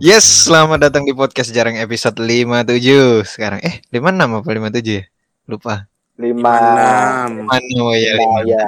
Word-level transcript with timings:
Yes, 0.00 0.48
selamat 0.48 0.88
datang 0.88 1.04
di 1.04 1.12
podcast 1.12 1.52
jarang 1.52 1.76
episode 1.76 2.16
57 2.16 3.20
Sekarang, 3.28 3.60
eh 3.60 3.84
56 3.92 4.40
apa 4.40 4.48
57 4.48 4.96
ya? 4.96 5.04
Lupa. 5.44 5.74
Lima 6.16 6.52
enam. 6.56 7.44
Mana 7.44 7.76
oh 7.84 7.92
ya, 7.92 8.16
lima 8.16 8.40
56. 8.40 8.48
ya 8.48 8.64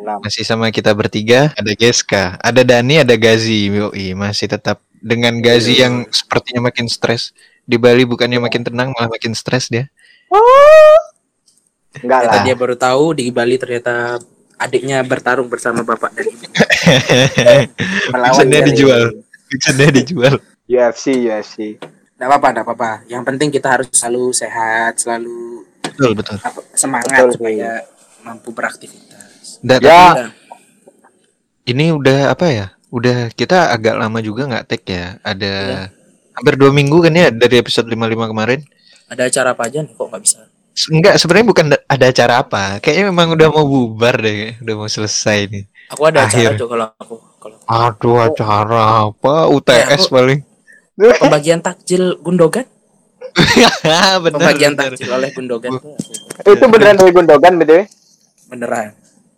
enam. 0.00 0.18
Masih 0.24 0.44
sama 0.48 0.72
kita 0.72 0.96
bertiga 0.96 1.52
Ada 1.60 1.76
Geska, 1.76 2.40
ada 2.40 2.64
Dani, 2.64 3.04
ada 3.04 3.12
Gazi 3.20 3.68
Yoi, 3.68 4.16
Masih 4.16 4.48
tetap 4.48 4.80
dengan 4.96 5.36
Gazi 5.44 5.76
Iya. 5.76 5.92
yang 5.92 5.94
sepertinya 6.08 6.72
makin 6.72 6.88
stres. 6.88 7.36
Di 7.68 7.76
Bali 7.76 8.08
bukannya 8.08 8.40
makin 8.40 8.64
tenang 8.64 8.96
malah 8.96 9.12
makin 9.12 9.36
stres 9.36 9.68
dia. 9.68 9.92
Enggak 12.00 12.32
lah. 12.32 12.42
dia 12.48 12.56
baru 12.56 12.80
tahu 12.80 13.12
di 13.12 13.28
Bali 13.28 13.60
ternyata 13.60 14.16
adiknya 14.56 15.04
bertarung 15.04 15.52
bersama 15.52 15.84
bapak 15.84 16.16
dan 16.16 16.32
ibu 16.32 16.44
melawan 18.16 18.46
dia 18.48 18.62
dijual 18.64 19.02
Bisa 19.46 19.70
dia 19.70 19.88
dijual 19.90 20.36
UFC 20.66 21.14
UFC 21.22 21.78
Nggak 22.16 22.26
apa-apa, 22.26 22.48
nggak 22.50 22.64
apa-apa. 22.64 22.90
Yang 23.06 23.22
penting 23.24 23.48
kita 23.50 23.68
harus 23.68 23.88
selalu 23.92 24.32
sehat, 24.32 24.96
selalu 24.96 25.68
Betul, 25.84 26.16
betul 26.16 26.40
apa, 26.40 26.60
semangat 26.72 27.12
Betul, 27.12 27.36
supaya 27.36 27.70
mampu 28.22 28.48
beraktivitas. 28.50 29.60
Dan 29.60 29.78
Ya. 29.78 30.00
Udah. 30.16 30.30
ini 31.66 31.92
udah 31.92 32.32
apa 32.32 32.46
ya? 32.48 32.66
Udah 32.88 33.28
kita 33.30 33.68
agak 33.68 33.94
lama 33.94 34.18
juga 34.20 34.46
nggak 34.46 34.64
take 34.64 34.88
ya. 34.88 35.20
Ada 35.20 35.52
Iya. 35.52 35.82
hampir 36.32 36.54
dua 36.56 36.70
minggu 36.70 36.96
kan 37.00 37.12
ya 37.12 37.28
dari 37.28 37.56
episode 37.58 37.84
55 37.84 38.00
kemarin. 38.26 38.60
Ada 39.06 39.22
acara 39.28 39.48
apa 39.52 39.62
aja 39.66 39.78
nih 39.80 39.92
kok 39.92 40.06
nggak 40.06 40.22
bisa? 40.22 40.40
Enggak, 40.88 41.14
sebenarnya 41.16 41.46
bukan 41.46 41.66
da- 41.68 41.84
ada 41.86 42.04
acara 42.06 42.34
apa. 42.38 42.64
Kayaknya 42.80 43.04
memang 43.08 43.28
udah 43.32 43.48
mau 43.48 43.64
bubar 43.64 44.16
deh, 44.18 44.56
udah 44.60 44.74
mau 44.74 44.88
selesai 44.88 45.48
nih. 45.48 45.64
Aku 45.88 46.02
ada 46.02 46.24
acara 46.24 46.32
Akhir. 46.48 46.50
juga 46.54 46.66
kalau 46.70 46.86
aku 46.96 47.14
kalau 47.46 47.58
Aduh, 47.66 48.18
acara 48.18 48.82
apa? 49.06 49.46
UTS 49.48 50.02
Ya, 50.02 50.10
paling. 50.10 50.40
pembagian 51.22 51.60
takjil 51.60 52.18
Gundogan, 52.18 52.66
bener, 54.24 54.32
pembagian 54.32 54.72
bener. 54.72 54.96
takjil 54.96 55.10
oleh 55.12 55.30
Gundogan 55.30 55.72
itu 56.42 56.64
beneran 56.66 56.96
dari 56.96 57.12
Gundogan 57.12 57.52
btw 57.56 57.80
beneran. 58.48 58.96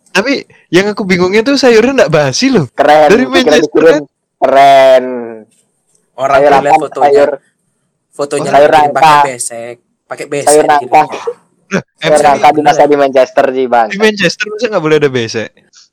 Tapi 0.09 0.43
yang 0.69 0.89
aku 0.89 1.05
bingungnya 1.05 1.43
tuh 1.43 1.55
sayurnya 1.55 1.93
enggak 1.95 2.11
basi 2.11 2.49
loh. 2.49 2.65
keren 2.73 3.09
Dari 3.09 3.25
Manchester, 3.25 3.61
dikirim. 3.61 3.97
keren 4.39 5.05
Orang 6.15 6.39
sayur 6.39 6.51
apa 6.51 6.63
lihat 6.65 6.79
fotonya, 6.79 7.05
sayur 7.05 7.29
fotonya 8.11 8.49
sayur 8.51 8.69
pakai 8.91 9.15
besek, 9.23 9.75
pakai 10.05 10.25
besek. 10.27 10.47
sayur 10.49 10.65
nangka 10.67 11.01
Eh, 12.01 12.09
sayur 12.09 12.53
nangka 12.59 12.83
di 12.89 12.97
Manchester 12.97 13.45
sih 13.53 13.65
bang 13.69 13.87
di 13.87 13.97
Manchester 13.97 14.45
masa 14.49 14.65
nggak 14.67 14.83
boleh 14.83 14.97
ada 14.97 15.09
besek? 15.09 15.49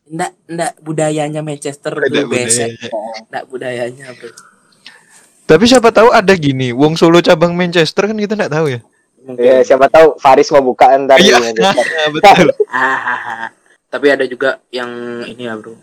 Nggak, 0.06 0.32
nggak 0.46 0.72
budayanya 0.80 1.40
Manchester 1.40 1.92
Ada 1.92 2.06
bro, 2.06 2.28
besek. 2.28 2.78
Nggak 3.26 3.44
budayanya 3.46 4.06
bro. 4.12 4.30
Tapi 5.44 5.64
siapa 5.64 5.90
tahu 5.90 6.10
ada 6.10 6.30
gini, 6.32 6.70
Wong 6.70 6.94
Solo 6.94 7.18
cabang 7.18 7.52
Manchester 7.52 8.06
kan 8.06 8.14
kita 8.14 8.34
nggak 8.34 8.50
tahu 8.52 8.66
ya. 8.68 8.80
Mungkin. 9.18 9.42
ya 9.42 9.58
siapa 9.60 9.86
tahu 9.86 10.14
Faris 10.16 10.46
mau 10.48 10.62
buka 10.64 10.86
ntar 11.00 11.18
di 11.18 11.26
Iya, 11.26 11.42
Manchester 11.42 11.82
betul. 12.14 12.46
Tapi 13.92 14.06
ada 14.08 14.22
juga 14.22 14.62
yang 14.68 14.90
ini 15.24 15.42
ya 15.42 15.54
bro 15.54 15.74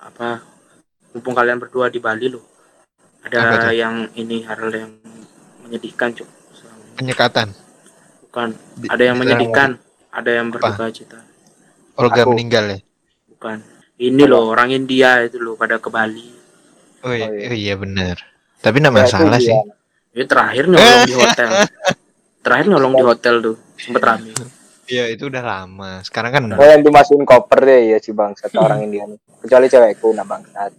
apa 0.00 0.42
mumpung 1.12 1.30
kalian 1.30 1.58
berdua 1.58 1.86
di 1.86 1.98
Bali 1.98 2.26
loh 2.26 2.42
Apa 3.20 3.38
ada 3.38 3.70
yang 3.70 4.10
ini 4.12 4.42
hal 4.42 4.66
yang 4.68 4.90
menyedihkan 5.60 6.10
cuk 6.12 6.26
Penyekatan. 6.96 7.54
bukan 8.24 8.58
ada 8.84 9.02
yang 9.04 9.14
di- 9.14 9.20
menyedihkan 9.20 9.78
ada 10.10 10.30
yang 10.32 10.46
berduka 10.48 10.90
cita 10.90 11.22
Olga 11.94 12.22
Aku. 12.22 12.34
meninggal 12.34 12.64
ya. 12.68 12.78
Bukan 13.38 13.62
ini 13.96 14.22
loh 14.24 14.50
orang 14.50 14.70
India 14.72 15.22
itu 15.22 15.38
loh 15.38 15.54
pada 15.54 15.78
ke 15.78 15.86
Bali 15.88 16.34
Oh 16.98 17.14
iya, 17.14 17.24
Oh, 17.24 17.32
iya. 17.32 17.46
oh 17.46 17.54
iya 17.56 17.74
benar. 17.74 18.16
Tapi 18.58 18.76
nggak 18.76 18.90
Ya, 18.90 18.98
itu 18.98 19.06
masalah 19.06 19.38
sih. 19.38 19.48
iya. 19.48 19.62
ini 20.10 20.24
terakhir 20.26 20.64
nyolong 20.66 21.02
di 21.04 21.14
hotel 21.14 21.48
terakhir 22.44 22.66
nyolong 22.66 22.92
di 22.92 23.04
hotel 23.04 23.34
tuh 23.40 23.56
sempet 23.76 24.02
rame 24.02 24.34
Iya 24.84 25.04
itu 25.06 25.28
udah 25.28 25.38
lama. 25.40 26.00
Sekarang 26.00 26.30
kan 26.32 26.42
Oh 26.50 26.64
yang 26.64 26.80
dimasukin 26.80 27.22
koper 27.22 27.60
deh 27.60 27.92
ya 27.92 27.98
si 27.98 28.10
bang 28.10 28.32
satu 28.32 28.58
orang 28.58 28.82
India 28.82 29.04
nih. 29.04 29.20
Kecuali 29.38 29.68
cewekku 29.68 30.10
nah 30.10 30.24
bangsat. 30.24 30.72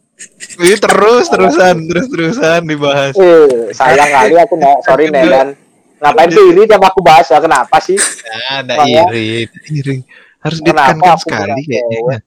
Wih, 0.57 0.75
terus 0.75 1.25
terusan 1.25 1.87
terus 1.87 2.09
terusan 2.09 2.65
dibahas. 2.65 3.15
Eh 3.15 3.71
sayang 3.71 4.09
kali 4.09 4.35
aku 4.35 4.57
nek 4.57 4.81
sorry 4.81 5.07
Nelan. 5.07 5.55
Ngapain 5.95 6.27
sih 6.27 6.41
ini 6.43 6.65
tiap 6.65 6.81
aku 6.81 6.99
bahas 6.99 7.23
ya 7.25 7.37
kenapa 7.37 7.77
sih? 7.77 7.95
Nah, 7.95 8.59
ada 8.59 8.73
Makanya- 8.75 9.07
iri, 9.13 9.47
iri. 9.69 9.97
Harus 10.37 10.59
ditekankan 10.59 11.15
sekali 11.15 11.61
kayaknya. 11.61 12.17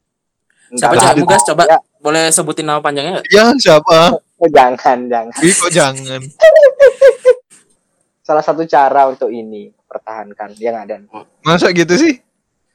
Cewek? 0.72 0.80
siapa 0.80 0.94
cewekmu 0.96 1.26
guys 1.26 1.44
coba 1.44 1.62
Ya, 1.66 1.78
boleh 1.98 2.24
sebutin 2.28 2.64
nama 2.64 2.80
panjangnya 2.80 3.12
nggak 3.14 3.26
Ya 3.28 3.44
siapa? 3.56 4.16
oh, 4.16 4.48
jangan 4.48 5.06
jangan. 5.06 5.38
Wih, 5.38 5.52
kok 5.52 5.70
jangan. 5.70 6.20
Salah 8.22 8.40
satu 8.40 8.62
cara 8.64 9.06
untuk 9.06 9.28
ini 9.28 9.74
pertahankan 9.84 10.54
yang 10.56 10.78
ada. 10.78 10.98
Masa 11.42 11.70
gitu 11.70 11.92
sih? 11.92 12.22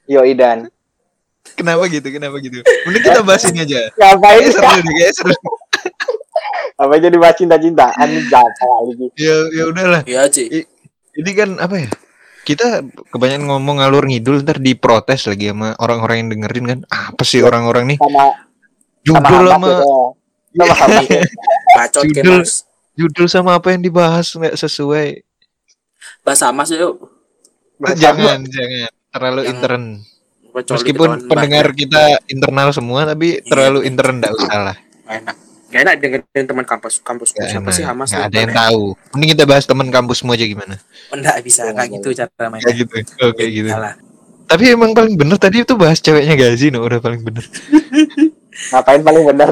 Yo 0.06 0.22
Idan. 0.22 0.68
Kenapa 1.56 1.88
gitu? 1.88 2.04
Kenapa 2.08 2.36
gitu? 2.38 2.60
Mending 2.84 3.04
kita 3.04 3.24
bahas 3.24 3.44
ini 3.46 3.64
aja. 3.64 3.88
Ngapain 3.94 4.20
Kayaknya 4.38 4.52
seru 4.52 4.68
nih, 4.78 4.94
kayaknya 4.94 5.14
seru. 5.14 5.34
Apa 6.84 6.94
jadi 7.00 7.18
bahas 7.18 7.36
cinta-cintaan 7.36 8.10
jangan 8.28 8.52
kali 8.54 8.92
gitu. 8.98 9.14
Ya, 9.16 9.36
ya 9.52 9.64
udahlah. 9.66 10.02
iya 10.04 10.28
Ci 10.28 10.44
I- 10.46 10.70
Ini 11.18 11.32
kan 11.34 11.50
apa 11.58 11.76
ya? 11.82 11.90
Kita 12.48 12.80
kebanyakan 13.12 13.44
ngomong 13.52 13.84
ngalur 13.84 14.08
ngidul 14.08 14.40
ntar 14.48 14.64
diprotes 14.64 15.28
lagi 15.28 15.52
sama 15.52 15.76
orang-orang 15.84 16.24
yang 16.24 16.30
dengerin 16.32 16.66
kan. 16.66 16.80
Apa 16.88 17.28
sih 17.28 17.44
orang-orang 17.44 17.92
nih? 17.92 17.98
Sama 18.00 18.24
Judul 19.04 19.44
sama 19.52 19.68
gitu. 19.68 19.84
Sama 20.58 21.00
ke 21.04 21.20
Judul. 22.08 22.42
judul 22.98 23.28
sama 23.30 23.52
apa 23.60 23.76
yang 23.76 23.84
dibahas 23.84 24.32
nggak 24.32 24.56
sesuai. 24.56 25.22
bahasa 26.24 26.50
mas 26.50 26.72
yuk 26.72 26.98
Jangan, 27.78 28.42
jangan. 28.48 28.90
Terlalu 29.12 29.42
Yang 29.44 29.52
intern. 29.54 29.84
Kecuali 30.50 30.74
Meskipun 30.82 31.10
pendengar 31.30 31.66
banyak. 31.70 31.78
kita 31.78 32.04
internal 32.26 32.70
semua 32.74 33.06
tapi 33.06 33.38
terlalu 33.46 33.86
intern 33.86 34.18
enggak 34.18 34.34
usah 34.34 34.58
lah. 34.72 34.78
Enak 35.06 35.36
Gak 35.68 35.82
enak 35.84 35.96
dengerin 36.00 36.46
teman 36.48 36.64
kampus 36.64 37.04
kampus 37.04 37.36
Nggak 37.36 37.50
siapa 37.52 37.70
sih 37.76 37.84
enak. 37.84 37.92
Hamas 37.92 38.08
Nggak 38.08 38.24
tuh? 38.24 38.30
ada 38.32 38.38
yang 38.40 38.54
tahu. 38.56 38.82
Mending 39.12 39.30
kita 39.36 39.44
bahas 39.44 39.64
teman 39.68 39.88
kampusmu 39.92 40.32
aja 40.32 40.46
gimana. 40.48 40.76
Oh, 41.12 41.18
Nggak 41.20 41.38
bisa 41.44 41.62
kayak 41.76 41.90
gitu 41.92 42.08
cara 42.16 42.48
mainnya 42.48 42.72
Kayak 42.72 42.78
gitu. 42.88 42.96
Oke 43.28 43.44
gitu. 43.52 43.68
Salah. 43.68 43.96
Tapi 44.48 44.64
emang 44.72 44.96
paling 44.96 45.20
bener 45.20 45.36
tadi 45.36 45.68
itu 45.68 45.76
bahas 45.76 46.00
ceweknya 46.00 46.40
Gazi 46.40 46.72
no 46.72 46.80
udah 46.80 47.04
paling 47.04 47.20
bener. 47.20 47.44
Ngapain 48.72 49.04
paling 49.04 49.24
bener? 49.28 49.50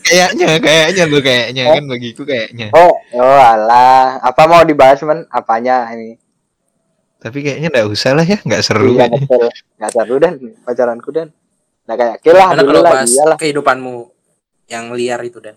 Kayaknya, 0.00 0.56
kayaknya 0.64 1.02
lo 1.06 1.20
kayaknya 1.20 1.62
kan 1.76 1.84
bagiku 1.84 2.22
kayaknya. 2.24 2.72
Oh, 2.72 2.96
oh 3.14 3.36
alah. 3.38 4.16
Apa 4.24 4.48
mau 4.48 4.64
dibahas 4.64 5.04
man? 5.04 5.28
Apanya 5.28 5.84
ini? 5.92 6.16
Tapi 7.20 7.44
kayaknya 7.44 7.68
enggak 7.68 7.88
usah 7.92 8.16
lah 8.16 8.24
ya, 8.24 8.40
enggak 8.40 8.64
seru. 8.64 8.96
Iya 8.96 9.06
kayaknya. 9.06 9.28
betul. 9.28 9.46
Gak 9.76 9.90
seru 9.92 10.16
dan 10.16 10.32
pacaranku 10.64 11.10
dan. 11.12 11.28
Nah 11.84 11.94
kayak 12.00 12.24
Karena 12.24 12.64
dulu 12.64 12.80
kalau 12.80 12.80
lah 12.80 12.92
bahas 12.96 13.12
iyalah. 13.12 13.36
kehidupanmu 13.36 13.96
yang 14.70 14.90
liar 14.90 15.20
itu 15.20 15.38
dan 15.38 15.54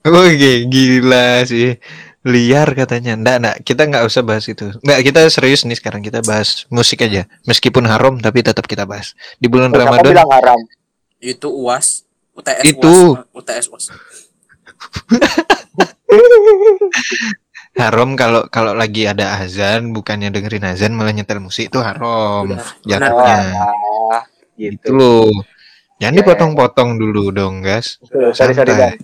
Oke, 0.00 0.64
gila 0.64 1.44
sih. 1.44 1.76
Liar 2.22 2.72
katanya. 2.72 3.12
Enggak, 3.12 3.36
enggak. 3.36 3.56
Kita 3.60 3.84
enggak 3.84 4.04
usah 4.06 4.22
bahas 4.22 4.46
itu. 4.46 4.70
Enggak, 4.80 4.98
kita 5.04 5.20
serius 5.28 5.66
nih 5.66 5.74
sekarang 5.74 6.00
kita 6.00 6.22
bahas 6.22 6.64
musik 6.68 7.02
aja. 7.02 7.26
Meskipun 7.44 7.84
haram 7.84 8.16
tapi 8.16 8.40
tetap 8.40 8.64
kita 8.64 8.86
bahas. 8.86 9.12
Di 9.36 9.46
bulan 9.46 9.68
Siapa 9.68 9.84
Ramadan 9.84 10.12
bilang 10.14 10.30
haram? 10.30 10.58
itu 11.18 11.50
uas 11.50 12.06
UTS 12.30 12.62
Itu. 12.64 13.18
UAS, 13.18 13.26
UTS 13.34 13.64
UAS 13.68 13.84
haram 17.74 18.14
kalau 18.14 18.46
kalau 18.48 18.72
lagi 18.74 19.06
ada 19.06 19.38
azan 19.38 19.90
bukannya 19.90 20.30
dengerin 20.30 20.66
azan 20.66 20.94
malah 20.94 21.10
nyetel 21.10 21.38
musik 21.38 21.70
itu 21.70 21.78
haram. 21.78 22.02
Oh, 22.02 22.42
Jatuhnya. 22.86 23.54
alah. 23.54 24.22
Itu 24.54 24.78
Gitu. 24.78 24.90
loh. 24.90 25.30
Jangan 25.98 26.14
Ya, 26.14 26.18
dipotong-potong 26.22 26.90
dulu 26.94 27.30
dong, 27.30 27.60
guys. 27.60 27.98
Sorry, 28.32 28.54
sorry. 28.54 28.70
Dan. 28.70 28.94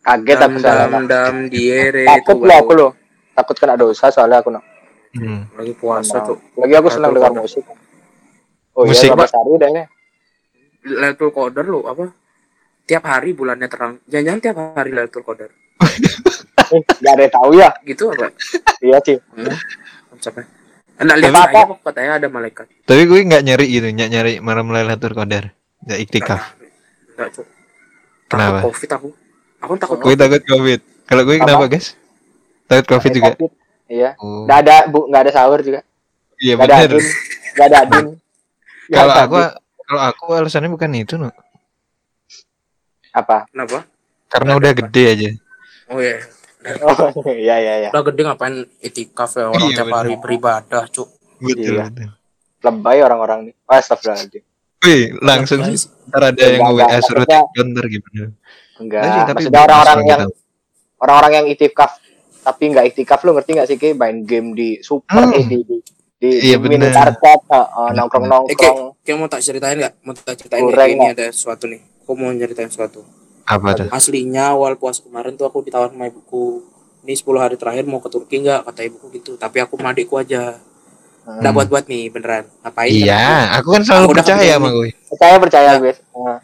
Kaget 0.00 0.38
aku 0.40 0.58
salah. 0.58 0.88
dam 0.88 1.04
dam 1.04 1.34
diere 1.46 2.04
Takut 2.04 2.40
loh 2.40 2.56
aku 2.56 2.72
loh. 2.72 2.90
Takut 3.32 3.54
kena 3.54 3.76
dosa 3.76 4.08
soalnya 4.08 4.40
aku 4.40 4.50
no. 4.50 4.60
Hmm. 5.08 5.48
lagi 5.52 5.72
puasa 5.72 6.20
tuh 6.20 6.36
Lagi 6.54 6.74
aku 6.74 6.88
senang 6.88 7.12
dengar 7.12 7.32
musik. 7.32 7.64
Oh 8.72 8.84
Musik, 8.84 9.08
iya, 9.08 9.16
Pak? 9.16 9.18
Bapak 9.18 9.28
Sari 9.30 9.52
dah 9.56 9.68
ini. 9.68 9.82
Lailatul 10.86 11.30
Qadar 11.30 11.64
lo 11.64 11.80
apa 11.84 12.08
tiap 12.82 13.04
hari 13.04 13.32
bulannya 13.32 13.66
terang 13.66 14.00
jangan-jangan 14.06 14.40
tiap 14.40 14.56
hari 14.72 14.90
Lailatul 14.90 15.22
Qadar 15.22 15.50
Eh, 16.68 16.80
gak 17.00 17.12
ada 17.16 17.22
yang 17.22 17.32
tahu 17.32 17.50
ya. 17.54 17.68
gitu 17.82 18.04
apa 18.08 18.28
Iya 18.78 18.98
sih. 19.02 19.16
hmm? 19.18 19.56
konsepnya 20.08 20.44
Anda 20.96 21.14
lihat 21.16 21.34
aja 21.48 21.60
kok 21.64 21.78
katanya 21.82 22.12
ada 22.16 22.28
malaikat 22.28 22.66
Tapi 22.84 23.02
gue 23.04 23.18
nggak 23.24 23.42
nyari 23.42 23.66
gitu, 23.68 23.86
nggak 23.88 24.10
nyari 24.10 24.32
malam 24.38 24.68
Lailatul 24.68 25.12
Qadar. 25.12 25.52
Nggak 25.84 25.98
iktikaf. 26.02 26.42
Enggak, 27.14 27.28
Cuk. 27.34 27.46
Kenapa? 28.28 28.58
Takut 28.60 28.66
covid 28.70 28.90
aku. 28.92 29.08
Aku 29.58 29.72
takut 29.74 29.96
Gue 29.98 30.14
takut 30.14 30.42
Covid. 30.44 30.80
Kalau 31.08 31.22
gue 31.24 31.34
kenapa, 31.40 31.64
guys? 31.66 31.96
Takut 32.68 32.86
Covid 32.86 33.10
juga. 33.10 33.30
Covid. 33.34 33.52
Iya. 33.88 34.10
Oh. 34.20 34.44
Gak 34.44 34.58
ada 34.68 34.76
bu, 34.86 35.08
gak 35.08 35.22
ada 35.26 35.32
sahur 35.32 35.60
juga. 35.64 35.80
Iya 36.38 36.54
Gak 36.54 36.66
ada 36.68 36.74
benar. 36.76 36.86
adin. 36.86 37.04
Gak 37.56 37.66
ada. 37.66 37.80
Gak 37.80 37.96
Kalau 38.94 39.12
ada 39.12 39.22
aku 39.24 39.36
kalau 39.88 40.02
aku 40.04 40.24
alasannya 40.36 40.68
bukan 40.68 40.92
itu, 40.94 41.16
no. 41.16 41.32
apa? 43.10 43.48
Kenapa? 43.48 43.88
Karena 44.28 44.52
udah 44.54 44.72
gede 44.76 45.04
aja. 45.08 45.28
Oh 45.88 45.98
iya. 45.98 46.20
Oh, 46.84 47.24
iya 47.32 47.56
iya 47.56 47.74
iya. 47.82 47.88
Udah 47.90 48.04
gede 48.04 48.20
ngapain 48.22 48.68
itikaf 48.78 49.32
ya 49.34 49.48
orang 49.48 49.64
Iya, 49.64 49.76
tiap 49.80 49.88
hari 49.88 50.12
bener. 50.14 50.22
beribadah, 50.22 50.84
cuk. 50.92 51.08
Betul. 51.40 51.80
Iya. 51.80 51.88
betul. 51.88 52.10
Lebay 52.60 52.98
orang-orang 53.00 53.38
nih. 53.48 53.54
Oh, 53.64 53.74
astagfirullahaladzim. 53.74 54.44
Wih, 54.78 55.10
langsung 55.18 55.60
sih. 55.66 55.90
Ntar 56.08 56.22
ada 56.32 56.40
yang 56.40 56.70
WA 56.70 56.98
suruh 57.02 57.26
ntar 57.26 57.84
gimana. 57.86 58.14
Enggak. 58.14 58.32
Enggak 58.78 59.02
sih, 59.04 59.20
tapi 59.26 59.36
Maksudnya 59.42 59.60
orang-orang 59.60 59.98
yang 60.06 60.20
orang-orang 60.98 61.32
yang 61.34 61.46
itikaf 61.50 61.92
tapi 62.38 62.62
nggak 62.72 62.86
itikaf 62.94 63.20
lu 63.22 63.36
ngerti 63.36 63.50
nggak 63.52 63.68
sih 63.68 63.76
Ki 63.76 63.92
main 63.92 64.24
game 64.24 64.54
di 64.54 64.78
super 64.80 65.20
Hmm. 65.20 65.36
eh, 65.36 65.44
di 65.44 65.58
di 65.66 65.76
di, 66.18 66.30
Iya, 66.50 66.56
di 66.56 66.62
mini 66.64 66.82
bener. 66.82 66.90
karpet 66.90 67.40
nongkrong 67.46 67.86
Eh, 67.86 67.92
nongkrong 67.94 68.24
kayak, 68.50 68.74
kayak 69.04 69.16
mau 69.18 69.28
tak 69.28 69.42
ceritain 69.42 69.76
nggak? 69.76 69.94
Mau 70.02 70.12
tak 70.12 70.34
ceritain 70.34 70.62
Kayak 70.64 70.90
ini 70.90 71.06
ada 71.12 71.26
sesuatu 71.30 71.64
nih. 71.66 71.82
Aku 72.02 72.16
mau 72.16 72.30
ceritain 72.32 72.66
sesuatu. 72.66 73.00
Apa 73.44 73.68
tuh? 73.72 73.86
Aslinya 73.88 74.50
awal 74.50 74.74
puasa 74.74 75.00
kemarin 75.00 75.34
tuh 75.34 75.46
aku 75.46 75.62
ditawarin 75.62 75.94
sama 75.94 76.06
ibuku. 76.06 76.64
Ini 77.02 77.14
10 77.14 77.38
hari 77.38 77.54
terakhir 77.54 77.84
mau 77.84 77.98
ke 77.98 78.08
Turki 78.08 78.42
nggak? 78.42 78.66
Kata 78.66 78.80
ibuku 78.82 79.06
gitu. 79.14 79.32
Tapi 79.36 79.56
aku 79.58 79.78
sama 79.78 79.94
adikku 79.94 80.14
aja. 80.16 80.58
Nggak 81.28 81.52
buat-buat 81.52 81.84
nih 81.92 82.02
beneran. 82.08 82.44
Ngapain? 82.64 82.88
Iya, 82.88 83.52
aku 83.60 83.68
kan 83.76 83.82
Aku 83.84 83.88
selalu 83.92 84.06
udah 84.08 84.24
percaya 84.24 84.54
sama 84.56 84.68
gue. 84.72 84.88
percaya 85.12 85.36
percaya 85.36 85.70
guys 85.76 85.98
Nah, 86.16 86.38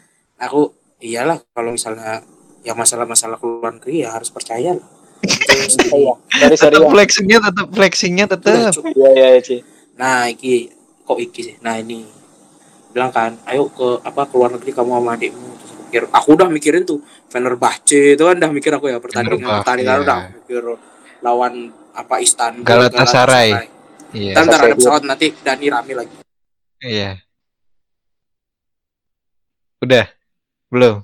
aku 0.45 0.61
iyalah 1.01 1.37
kalau 1.57 1.73
misalnya 1.73 2.21
ya 2.61 2.73
masalah-masalah 2.77 3.37
keluar 3.41 3.73
negeri 3.73 4.05
ya 4.05 4.13
harus 4.13 4.29
percaya 4.29 4.77
lah. 4.77 4.87
iya 6.37 6.53
sorry 6.53 6.77
Tetap 6.77 6.85
ya 6.85 6.89
flexingnya 6.93 7.37
tetap 7.41 7.67
flexingnya 7.73 8.25
tetap. 8.29 8.53
Iya 8.93 9.09
iya 9.17 9.27
iya, 9.37 9.41
Ci 9.41 9.57
Nah, 9.97 10.29
iki 10.29 10.69
kok 11.01 11.17
iki 11.17 11.41
sih? 11.41 11.55
Nah, 11.65 11.81
ini 11.81 12.05
bilang 12.93 13.09
kan, 13.09 13.35
ayo 13.49 13.71
ke 13.71 13.99
apa 14.05 14.27
ke 14.29 14.33
luar 14.37 14.53
negeri 14.53 14.71
kamu 14.75 14.91
sama 15.01 15.11
adikmu. 15.17 15.49
Terus 15.55 15.71
aku 15.71 15.81
mikir, 15.87 16.03
aku 16.11 16.29
udah 16.35 16.47
mikirin 16.51 16.83
tuh 16.85 16.99
Fenerbahce 17.31 18.15
itu 18.15 18.23
kan 18.23 18.35
udah 18.37 18.51
mikir 18.51 18.71
aku 18.75 18.91
ya 18.91 18.99
pertandingan 18.99 19.39
Fenerbahce, 19.39 19.59
pertandingan 19.63 19.97
iya. 19.97 20.03
udah 20.03 20.17
mikir 20.35 20.63
lawan 21.23 21.53
apa 21.95 22.15
Istanbul 22.21 22.67
Galatasaray. 22.67 23.74
Iya. 24.15 24.33
Dan 24.33 24.43
ntar 24.47 24.59
ada 24.63 24.75
pesawat 24.75 25.03
nanti 25.03 25.35
Dani 25.35 25.67
rame 25.67 25.93
lagi. 25.93 26.15
Iya. 26.79 27.19
Udah. 29.77 30.05
Belum. 30.71 31.03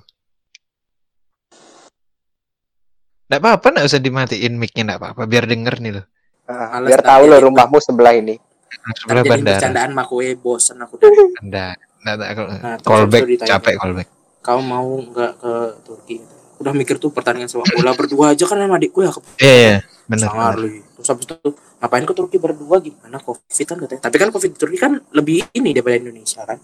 Nggak 3.28 3.40
apa-apa, 3.40 3.66
nggak 3.70 3.86
usah 3.86 4.00
dimatiin 4.00 4.54
mic-nya, 4.56 4.82
nggak 4.86 5.00
apa-apa. 5.00 5.22
Biar 5.24 5.44
denger 5.44 5.74
nih 5.78 5.92
loh. 6.00 6.04
Males 6.42 6.88
biar 6.88 7.00
tahu 7.00 7.22
lo 7.24 7.36
jadi- 7.38 7.44
rumahmu 7.46 7.78
sebelah 7.80 8.12
ini 8.12 8.34
Sebelah 8.98 9.22
bandara. 9.22 9.56
bercandaan 9.56 9.90
sama 9.94 10.04
kue 10.04 10.28
bosen 10.34 10.76
aku 10.80 10.94
dari. 10.98 11.16
Nggak, 11.40 11.74
nggak, 12.02 12.14
nggak. 12.18 12.60
Nah, 12.60 12.76
Callback, 12.80 13.22
capek 13.40 13.74
callback. 13.78 14.08
Kau 14.42 14.58
mau 14.58 14.88
nggak 14.98 15.32
ke 15.38 15.54
Turki? 15.80 16.16
Udah 16.62 16.72
mikir 16.72 16.96
tuh 16.96 17.10
pertandingan 17.10 17.50
sepak 17.50 17.74
bola 17.74 17.90
berdua 17.92 18.32
aja 18.32 18.44
kan 18.46 18.56
sama 18.56 18.78
adikku 18.78 19.02
ya 19.02 19.10
ke 19.10 19.20
Iya, 19.42 19.54
iya. 19.58 19.76
Bener. 20.06 20.26
sangar. 20.30 20.54
Terus 20.62 21.08
habis 21.10 21.24
itu 21.26 21.36
ngapain 21.82 22.04
ke 22.06 22.14
Turki 22.14 22.36
berdua 22.38 22.76
gimana 22.78 23.18
Covid 23.18 23.66
kan 23.66 23.76
katanya. 23.82 24.02
Tapi 24.06 24.16
kan 24.22 24.28
Covid 24.30 24.50
di 24.54 24.58
Turki 24.58 24.78
kan 24.78 24.92
lebih 25.10 25.42
ini 25.52 25.74
daripada 25.74 25.98
Indonesia 25.98 26.46
kan. 26.46 26.58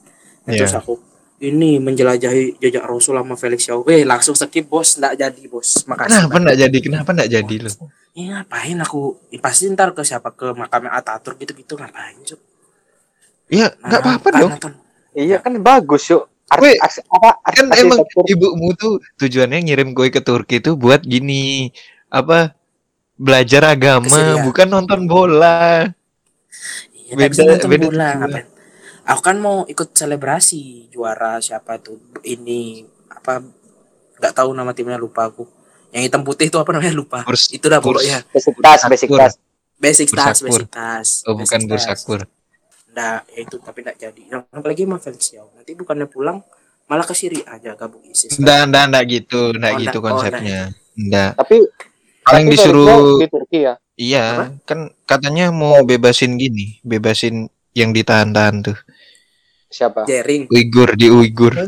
Nah, 0.46 0.52
Iya. 0.54 0.62
Terus 0.62 0.74
aku 0.78 0.94
ini 1.38 1.78
menjelajahi 1.78 2.58
jejak 2.58 2.82
Rasul 2.82 3.14
sama 3.14 3.34
Felix 3.34 3.62
Xiao. 3.62 3.86
Eh 3.86 4.02
langsung 4.02 4.34
skip 4.34 4.66
bos, 4.66 4.98
nggak 4.98 5.14
jadi 5.18 5.42
bos. 5.46 5.86
Makasih. 5.86 6.26
Kenapa 6.26 6.36
nggak 6.42 6.56
jadi? 6.58 6.78
Kenapa 6.82 7.10
nggak 7.14 7.30
jadi 7.30 7.54
loh? 7.62 7.74
Ya, 8.18 8.24
ngapain 8.42 8.78
aku? 8.82 9.02
Ya, 9.30 9.38
pasti 9.38 9.70
ntar 9.70 9.94
ke 9.94 10.02
siapa 10.02 10.34
ke 10.34 10.50
makamnya 10.50 10.90
Ataturk 10.98 11.38
gitu-gitu 11.38 11.78
ngapain 11.78 12.18
cuk? 12.26 12.40
Iya, 13.48 13.70
nggak 13.78 14.00
apa-apa 14.02 14.28
dong. 14.34 14.52
iya 15.16 15.40
kan 15.40 15.50
bagus 15.58 16.04
yuk 16.12 16.28
Art, 16.48 16.60
Weh, 16.64 16.76
ars- 16.80 17.04
apa 17.04 17.44
ars- 17.44 17.56
Kan 17.60 17.66
emang 17.76 18.00
ibumu 18.24 18.72
tuh 18.72 18.96
tujuannya 19.20 19.68
ngirim 19.68 19.92
gue 19.92 20.08
ke 20.08 20.24
Turki 20.24 20.64
tuh 20.64 20.80
buat 20.80 21.04
gini. 21.04 21.68
Apa? 22.08 22.56
Belajar 23.18 23.68
agama, 23.68 24.06
Keserian. 24.06 24.46
bukan 24.46 24.66
nonton 24.70 25.00
bola. 25.04 25.90
Iya, 26.94 27.14
Beda- 27.18 27.44
nonton 27.44 27.68
beda 27.68 27.86
bola. 27.90 28.10
Aku 29.08 29.20
kan 29.24 29.36
mau 29.36 29.64
ikut 29.64 29.92
selebrasi 29.92 30.88
juara 30.88 31.40
siapa 31.40 31.80
tuh 31.80 31.96
ini 32.22 32.84
apa 33.08 33.40
nggak 34.20 34.32
tahu 34.36 34.52
nama 34.52 34.72
timnya 34.72 34.96
lupa 34.96 35.28
aku. 35.28 35.44
Yang 35.90 36.02
hitam 36.12 36.22
putih 36.22 36.48
itu 36.48 36.56
apa 36.60 36.68
namanya 36.72 36.92
lupa. 36.92 37.24
Burs- 37.24 37.48
itu 37.48 37.64
dah 37.66 37.80
burs- 37.80 38.04
pokoknya. 38.04 38.18
basic 38.28 38.54
tas 38.60 38.80
basic 38.84 39.08
tas 39.10 39.34
Basic 39.78 40.08
tas, 40.10 40.38
basic 40.42 40.66
tas. 40.74 41.08
Oh, 41.22 41.38
bukan 41.38 41.60
bursakur. 41.70 42.26
Nggak, 42.98 43.20
ya 43.30 43.38
itu 43.46 43.56
tapi 43.62 43.78
nggak 43.86 43.98
jadi. 44.02 44.22
Yang 44.26 44.42
apalagi 44.50 44.82
sama 44.82 44.98
Felix 44.98 45.22
Xiao. 45.30 45.46
Nanti 45.54 45.70
bukannya 45.78 46.06
pulang 46.10 46.42
malah 46.90 47.06
ke 47.06 47.14
Syria 47.14 47.46
aja 47.46 47.78
gabung 47.78 48.02
ISIS. 48.02 48.34
Nggak, 48.42 48.74
nggak, 48.74 48.84
nggak 48.90 49.04
gitu, 49.06 49.40
nggak 49.54 49.72
Oh, 49.72 49.78
gitu. 49.78 49.98
Oh, 49.98 50.02
konsepnya. 50.02 50.60
Nggak. 50.98 51.30
tapi 51.38 51.56
Paling 52.26 52.46
tapi 52.50 52.54
disuruh 52.58 53.22
di 53.22 53.28
Turki 53.30 53.58
ya 53.62 53.74
Iya, 53.98 54.24
Apa? 54.30 54.44
kan 54.62 54.78
katanya 55.06 55.50
mau 55.50 55.82
bebasin 55.82 56.38
gini, 56.38 56.78
bebasin 56.82 57.46
yang 57.74 57.90
ditahan-tahan 57.94 58.66
tuh. 58.66 58.78
siapa 59.68 60.08
Jering. 60.08 60.48
Uighur 60.48 60.98
di 60.98 61.06
Uighur. 61.06 61.54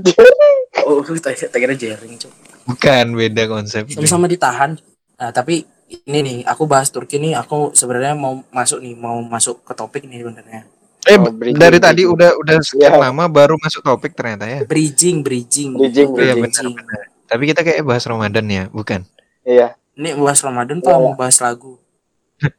Oh, 0.81 1.03
tak 1.05 1.37
tak 1.37 1.59
kira 1.61 1.75
Jering, 1.77 2.19
Cuk. 2.19 2.33
Bukan 2.67 3.15
beda 3.15 3.47
konsep. 3.47 3.87
sama-sama 3.91 4.27
ditahan. 4.27 4.75
Nah, 5.19 5.31
tapi 5.31 5.67
ini 6.07 6.19
nih, 6.23 6.39
aku 6.47 6.65
bahas 6.67 6.89
Turki 6.91 7.19
nih, 7.19 7.35
aku 7.37 7.75
sebenarnya 7.75 8.15
mau 8.15 8.43
masuk 8.55 8.79
nih, 8.81 8.95
mau 8.95 9.19
masuk 9.23 9.61
ke 9.67 9.75
topik 9.75 10.07
nih 10.07 10.23
sebenarnya. 10.25 10.67
Eh, 11.11 11.19
Oh, 11.19 11.27
bridging, 11.29 11.59
dari 11.59 11.77
tadi 11.77 12.03
bridging. 12.03 12.15
udah 12.15 12.31
udah 12.37 12.57
sekian 12.61 12.93
Iya. 12.93 13.03
lama 13.03 13.25
baru 13.27 13.59
masuk 13.59 13.83
topik 13.83 14.15
ternyata 14.15 14.47
ya. 14.47 14.63
Bridging, 14.63 15.21
bridging. 15.21 15.75
Bridging, 15.75 16.09
Iya 16.13 16.39
bridging. 16.39 16.71
benar-benar. 16.71 17.03
Tapi 17.27 17.43
kita 17.45 17.61
kayak 17.61 17.83
bahas 17.83 18.05
Ramadan 18.05 18.47
ya, 18.47 18.65
bukan? 18.69 19.03
iya 19.43 19.75
Ini 19.93 20.15
bahas 20.17 20.39
Ramadan 20.41 20.79
pak, 20.79 20.89
Iya. 20.89 20.99
mau 20.99 21.13
bahas 21.13 21.37
lagu. 21.39 21.77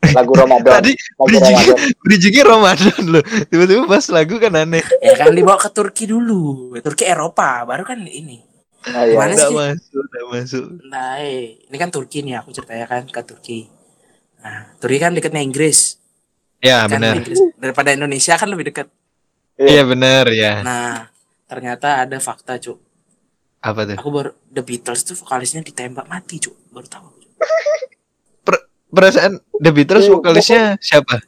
lagu 0.06 0.32
Ramadan 0.32 0.72
Tadi 0.78 0.94
bridging 1.18 1.58
Ramadan 1.58 1.78
bridgingnya 1.98 2.44
Ramadan 2.46 3.02
loh. 3.08 3.24
Tiba-tiba 3.48 3.82
bahas 3.86 4.08
lagu 4.08 4.36
kan 4.38 4.54
aneh. 4.54 4.84
Ya 5.00 5.16
kan 5.16 5.32
dibawa 5.32 5.58
ke 5.58 5.70
Turki 5.72 6.06
dulu. 6.06 6.76
Turki 6.78 7.02
Eropa, 7.04 7.64
baru 7.64 7.82
kan 7.82 7.98
ini. 8.02 8.44
Ah, 8.84 9.06
iya. 9.06 9.18
Sih? 9.32 9.54
masuk, 9.54 9.94
udah 9.96 10.24
masuk. 10.28 10.66
Nah, 10.84 11.18
eh, 11.18 11.62
ini 11.66 11.78
kan 11.78 11.90
Turki 11.90 12.22
nih, 12.22 12.34
aku 12.36 12.50
ceritanya 12.52 12.86
kan 12.86 13.06
ke 13.06 13.22
Turki. 13.22 13.70
Nah, 14.38 14.74
Turki 14.76 14.98
kan 14.98 15.14
dekatnya 15.14 15.40
Inggris. 15.40 16.01
Ya 16.62 16.86
kan 16.86 16.94
benar. 16.94 17.16
Daripada 17.58 17.90
Indonesia 17.92 18.38
kan 18.38 18.48
lebih 18.48 18.70
dekat. 18.70 18.88
Iya 19.58 19.82
benar 19.84 20.30
ya. 20.30 20.62
Nah, 20.62 21.10
ternyata 21.46 22.02
ada 22.02 22.18
fakta, 22.18 22.58
Cuk. 22.58 22.78
Apa 23.60 23.86
tuh? 23.86 23.98
Aku 23.98 24.10
baru 24.10 24.32
The 24.48 24.62
Beatles 24.62 25.02
tuh 25.04 25.14
vokalisnya 25.16 25.62
ditembak 25.62 26.06
mati, 26.06 26.38
Cuk. 26.38 26.54
Baru 26.70 26.86
tahu. 26.86 27.06
aku, 27.06 27.18
Cuk. 27.20 27.32
Perasaan 28.92 29.40
The 29.56 29.72
Beatles 29.72 30.06
Iya, 30.06 30.12
vokalisnya 30.12 30.64
siapa? 30.78 31.24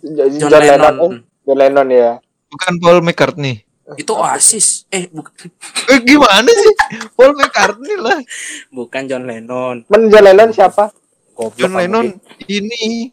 John, 0.00 0.30
John 0.38 0.50
Lennon, 0.54 0.78
Lennon. 0.78 0.94
eh? 1.10 1.20
John 1.42 1.58
Lennon 1.58 1.88
ya 1.90 2.10
Bukan 2.46 2.72
Paul 2.78 2.98
McCartney. 3.02 3.66
Itu 3.98 4.14
Oasis. 4.14 4.86
Eh, 4.88 5.10
bukan 5.10 5.34
Eh, 5.90 5.98
gimana 6.00 6.46
sih? 6.46 6.72
Paul 7.12 7.34
McCartney 7.34 7.96
lah. 7.98 8.22
bukan 8.70 9.02
John 9.04 9.26
Lennon. 9.26 9.82
Men 9.84 10.02
John 10.08 10.24
Lennon 10.24 10.50
siapa 10.50 10.94
Goblok 11.34 11.58
John 11.58 11.74
Lennon 11.74 12.06
ini 12.46 13.10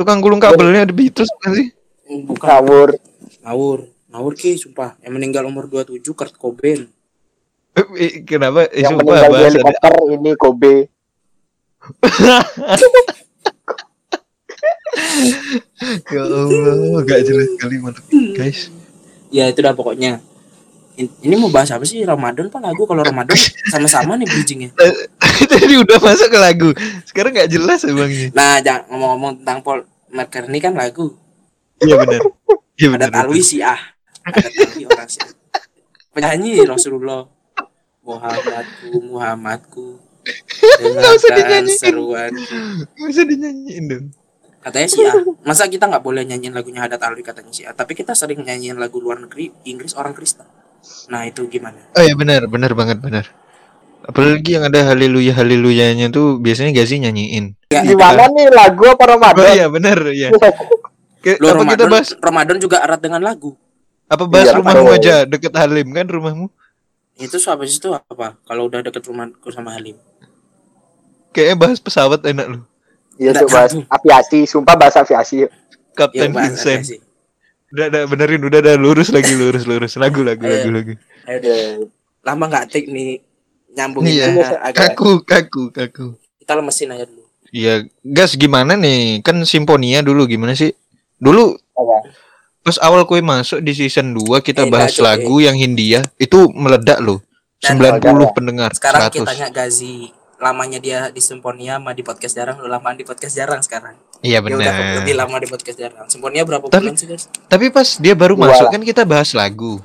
tukang 0.00 0.18
gulung 0.18 0.40
kabelnya 0.40 0.82
The 0.82 0.96
Beatles 0.96 1.28
bukan 1.36 1.50
sih? 1.52 1.68
Bukan. 2.24 2.40
ngawur 2.40 2.88
Ngawur. 3.44 3.78
Ngawur 4.08 4.32
ki, 4.34 4.56
sumpah. 4.56 4.96
Yang 4.98 5.12
meninggal 5.14 5.44
umur 5.44 5.66
27 5.66 6.02
Kurt 6.10 6.34
Cobain. 6.34 6.88
Eh, 7.94 8.22
Kenapa? 8.22 8.66
Eh, 8.66 8.82
yang 8.82 8.96
sumpah, 8.96 9.04
meninggal 9.06 9.22
di 9.22 9.30
bahas 9.30 9.36
ada- 9.36 9.46
helikopter 9.46 9.92
ini 10.10 10.30
Kobe 10.34 10.74
Ya 16.10 16.22
Allah, 16.22 17.02
gak 17.04 17.20
jelas 17.22 17.48
sekali 17.54 17.76
mantap 17.78 18.04
guys. 18.34 18.68
Ya 19.30 19.46
itu 19.46 19.62
dah 19.62 19.72
pokoknya. 19.72 20.18
In- 21.00 21.16
Ini 21.24 21.34
mau 21.40 21.48
bahas 21.48 21.72
apa 21.72 21.80
sih 21.88 22.04
Ramadan 22.04 22.52
pak 22.52 22.60
lagu 22.60 22.84
kalau 22.84 23.00
Ramadan 23.00 23.32
sama-sama 23.72 24.20
nih 24.20 24.28
bridgingnya. 24.28 24.70
Tadi 25.50 25.74
udah 25.80 25.96
masuk 25.96 26.28
ke 26.28 26.38
lagu. 26.38 26.68
Sekarang 27.08 27.32
gak 27.32 27.48
jelas 27.48 27.80
emangnya. 27.88 28.28
Nah 28.36 28.60
jangan 28.60 28.84
ngomong-ngomong 28.92 29.32
tentang 29.40 29.58
Paul 29.64 29.80
McCartney 30.12 30.60
kan 30.60 30.76
lagu. 30.76 31.16
Iya 31.80 31.96
benar. 31.96 32.20
Iya 32.76 32.88
Ada 32.92 33.08
benar. 33.08 33.24
Alwi 33.24 33.40
Syiah. 33.40 33.80
Ada 34.28 34.48
orang 34.84 35.08
Syiah. 35.08 35.32
Penyanyi 36.12 36.68
Rasulullah. 36.68 37.24
Muhammadku, 38.04 38.88
Muhammadku. 39.00 39.86
Nggak 40.80 41.12
usah 41.16 41.30
dinyanyiin. 41.32 41.78
seruan. 41.80 42.32
Bisa 43.08 43.22
dinyanyiin 43.24 43.84
dong. 43.88 44.06
Katanya 44.60 44.88
Syiah. 44.92 45.14
Masa 45.40 45.64
kita 45.72 45.88
nggak 45.88 46.04
boleh 46.04 46.28
nyanyiin 46.28 46.52
lagunya 46.52 46.84
Hadat 46.84 47.00
Alwi 47.00 47.24
katanya 47.24 47.48
Syiah. 47.48 47.72
Tapi 47.72 47.96
kita 47.96 48.12
sering 48.12 48.44
nyanyiin 48.44 48.76
lagu 48.76 49.00
luar 49.00 49.16
negeri 49.16 49.48
Inggris 49.64 49.96
orang 49.96 50.12
Kristen. 50.12 50.44
Nah 51.10 51.26
itu 51.26 51.44
gimana? 51.50 51.78
Oh 51.94 52.02
iya 52.02 52.14
benar, 52.16 52.46
benar 52.46 52.72
banget 52.74 52.98
benar. 53.02 53.24
Apalagi 54.00 54.56
yang 54.56 54.64
ada 54.64 54.80
haleluya 54.90 55.36
haleluyanya 55.36 56.08
tuh 56.08 56.40
biasanya 56.40 56.72
gak 56.72 56.88
sih 56.88 56.98
nyanyiin. 57.04 57.52
Ya, 57.68 57.84
gimana 57.84 58.26
nih 58.32 58.48
lagu 58.48 58.88
apa 58.88 59.04
Oh 59.04 59.10
Ramadan 59.14 59.52
iya 59.52 59.66
benar 59.68 59.98
ya. 60.10 60.32
Ke, 61.20 61.36
Lu 61.36 61.52
apa 61.52 61.62
kita 61.76 61.84
bahas 61.84 62.08
Ramadan 62.16 62.56
juga 62.56 62.80
erat 62.80 63.00
dengan 63.00 63.20
lagu. 63.20 63.52
apa 64.10 64.24
bahas 64.26 64.50
Iya, 64.50 64.58
rumahmu 64.58 64.90
aja 64.90 65.14
deket 65.28 65.52
Halim 65.54 65.92
kan 65.94 66.08
rumahmu? 66.08 66.46
Itu 67.20 67.36
habis 67.46 67.76
itu 67.76 67.92
apa? 67.92 68.40
Kalau 68.42 68.66
udah 68.66 68.80
deket 68.82 69.04
rumahku 69.06 69.52
sama 69.52 69.76
Halim. 69.76 69.94
Kayaknya 71.30 71.56
bahas 71.60 71.78
pesawat 71.78 72.24
enak 72.26 72.46
lu. 72.48 72.60
Iya 73.20 73.36
tuh 73.36 73.46
bahas 73.52 73.76
aviasi, 73.76 74.48
sumpah 74.48 74.74
bahas 74.74 74.96
aviasi. 74.96 75.44
yuk. 75.44 75.52
Ya, 75.52 75.94
Kapten 75.94 76.32
bahas 76.32 76.56
Vincent. 76.56 76.82
sih. 76.88 76.98
Udah, 77.70 77.86
udah 77.86 78.02
benerin, 78.06 78.42
udah, 78.42 78.58
udah 78.60 78.74
lurus 78.74 79.08
lagi, 79.10 79.30
lurus, 79.32 79.62
lurus. 79.62 79.94
Lagu, 79.94 80.20
lagu, 80.20 80.42
Ayo. 80.42 80.54
lagu, 80.58 80.68
lagu. 80.70 80.92
Ayo, 81.24 81.38
Iya. 81.38 81.58
lama 82.20 82.44
nggak 82.46 82.66
tik 82.68 82.86
nih 82.86 83.22
nyambungin 83.72 84.10
Iya. 84.10 84.58
agak 84.60 84.74
Kaku, 84.94 85.22
kaku, 85.22 85.62
kaku. 85.70 86.06
kita 86.36 86.52
lemesin 86.58 86.90
aja 86.90 87.06
dulu. 87.06 87.22
Iya, 87.50 87.74
gas 88.02 88.34
gimana 88.34 88.74
nih? 88.74 89.22
Kan 89.22 89.42
Simfonia 89.42 90.02
dulu 90.02 90.26
gimana 90.26 90.54
sih? 90.54 90.74
Dulu 91.16 91.54
Apa? 91.74 91.96
pas 92.60 92.76
awal 92.78 93.02
kue 93.04 93.18
masuk 93.20 93.58
di 93.58 93.70
season 93.70 94.12
2 94.12 94.38
kita 94.40 94.66
Eh, 94.66 94.70
bahas 94.70 94.94
lagu 94.98 95.38
yang 95.38 95.54
Hindia 95.54 96.02
itu 96.16 96.50
meledak 96.50 96.98
loh. 96.98 97.22
Dan 97.58 97.76
90 97.76 98.32
pendengar, 98.32 98.70
Sekarang 98.72 99.06
100. 99.06 99.14
kita 99.14 99.30
tanya 99.30 99.48
Gazi 99.52 100.08
lamanya 100.40 100.80
dia 100.80 101.00
di 101.08 101.20
Simfonia 101.20 101.76
sama 101.76 101.92
di 101.92 102.00
podcast 102.00 102.32
jarang 102.32 102.56
lu 102.56 102.66
lamaan 102.66 102.96
di 102.96 103.04
podcast 103.04 103.36
jarang 103.36 103.60
sekarang 103.60 103.92
Iya 104.20 104.38
dia 104.38 104.52
udah 104.52 104.68
benar. 104.70 104.96
lebih 105.00 105.14
lama 105.16 105.36
di 105.36 105.46
podcast 105.46 105.76
jarang 105.76 106.04
Simfonia 106.06 106.44
berapa 106.44 106.60
Tapi- 106.62 106.84
bulan 106.84 106.94
sih 106.94 107.08
guys 107.08 107.24
Tapi 107.46 107.68
pas 107.68 107.88
dia 107.96 108.12
baru 108.12 108.34
Dua 108.34 108.48
masuk 108.48 108.68
lah. 108.68 108.72
kan 108.72 108.82
kita 108.82 109.02
bahas 109.02 109.32
lagu. 109.32 109.80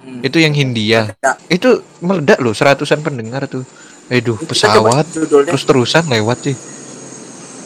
Hmm. 0.00 0.20
Itu 0.20 0.36
yang 0.36 0.50
Hindia. 0.50 1.14
Ya. 1.14 1.32
Itu 1.46 1.80
meledak 1.98 2.38
loh, 2.38 2.50
seratusan 2.50 2.98
pendengar 2.98 3.46
tuh. 3.46 3.62
Aduh, 4.08 4.34
Kita 4.34 4.42
coba 4.42 4.50
pesawat 4.90 5.06
judulnya 5.08 5.50
terus-terusan 5.50 6.04
lewat 6.08 6.38
sih. 6.42 6.56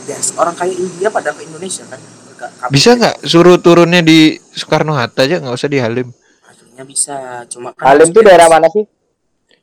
yes, 0.05 0.37
orang 0.37 0.53
kaya 0.53 0.71
India 0.71 1.09
pada 1.09 1.33
ke 1.33 1.41
Indonesia 1.43 1.81
kan 1.87 1.97
Mereka 1.97 2.47
kabur. 2.55 2.71
Bisa 2.71 2.89
nggak 2.93 3.17
suruh 3.23 3.57
turunnya 3.57 4.01
di 4.01 4.19
Soekarno 4.51 4.93
Hatta 4.93 5.25
aja 5.25 5.41
nggak 5.41 5.55
usah 5.55 5.67
di 5.67 5.79
Halim. 5.79 6.13
akhirnya 6.43 6.85
bisa 6.85 7.17
cuma 7.49 7.73
kan 7.73 7.89
Halim 7.89 8.13
tuh 8.13 8.21
daerah 8.21 8.45
mana 8.47 8.69
sih? 8.69 8.85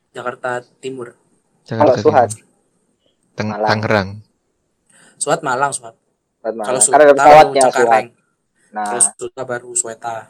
Jakarta 0.10 0.66
Timur 0.80 1.14
Jakarta 1.62 2.02
Suhat? 2.02 2.34
Timur. 2.34 2.50
Teng- 3.32 3.54
Malang. 3.54 3.70
Tangerang. 3.70 4.10
Suat 5.16 5.40
Malang 5.40 5.70
mana? 5.78 5.94
Kalau 6.42 6.66
Kan 6.66 6.82
Suat 6.82 6.98
ada 6.98 7.06
tahu 7.06 7.16
pesawatnya. 7.16 7.62
Cengkareng 7.70 8.08
Nah, 8.72 8.88
terus 8.88 9.06
Suta 9.20 9.44
baru 9.44 9.72
Sweta 9.78 10.28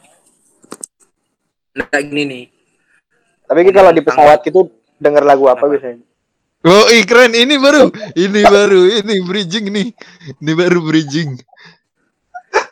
nah 1.72 1.98
gini 2.04 2.22
nih 2.28 2.44
tapi 3.48 3.68
kalau 3.72 3.92
di 3.92 4.00
pesawat 4.04 4.40
gitu 4.44 4.72
denger 4.96 5.28
lagu 5.28 5.44
apa 5.50 5.66
biasanya? 5.66 6.00
Oh, 6.62 6.86
ih, 6.94 7.02
keren 7.02 7.34
ini 7.34 7.58
baru. 7.58 7.90
Ini 8.14 8.40
baru, 8.46 8.80
ini 9.02 9.18
bridging 9.26 9.66
nih. 9.66 9.88
Ini 10.38 10.52
baru 10.54 10.78
bridging. 10.78 11.36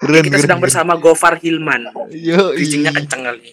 Keren, 0.01 0.25
kita 0.25 0.41
keren, 0.41 0.45
sedang 0.47 0.61
bersama 0.61 0.97
Gofar 0.97 1.37
Hilman 1.37 1.93
Yo, 2.09 2.57
bridgingnya 2.57 2.93
kenceng 2.93 3.21
kali 3.21 3.53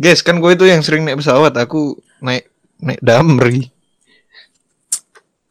Guys, 0.00 0.24
kan 0.24 0.40
gue 0.40 0.56
itu 0.56 0.64
yang 0.64 0.80
sering 0.80 1.04
naik 1.04 1.20
pesawat, 1.20 1.52
aku 1.60 2.00
naik 2.24 2.48
naik 2.80 3.00
Damri. 3.04 3.68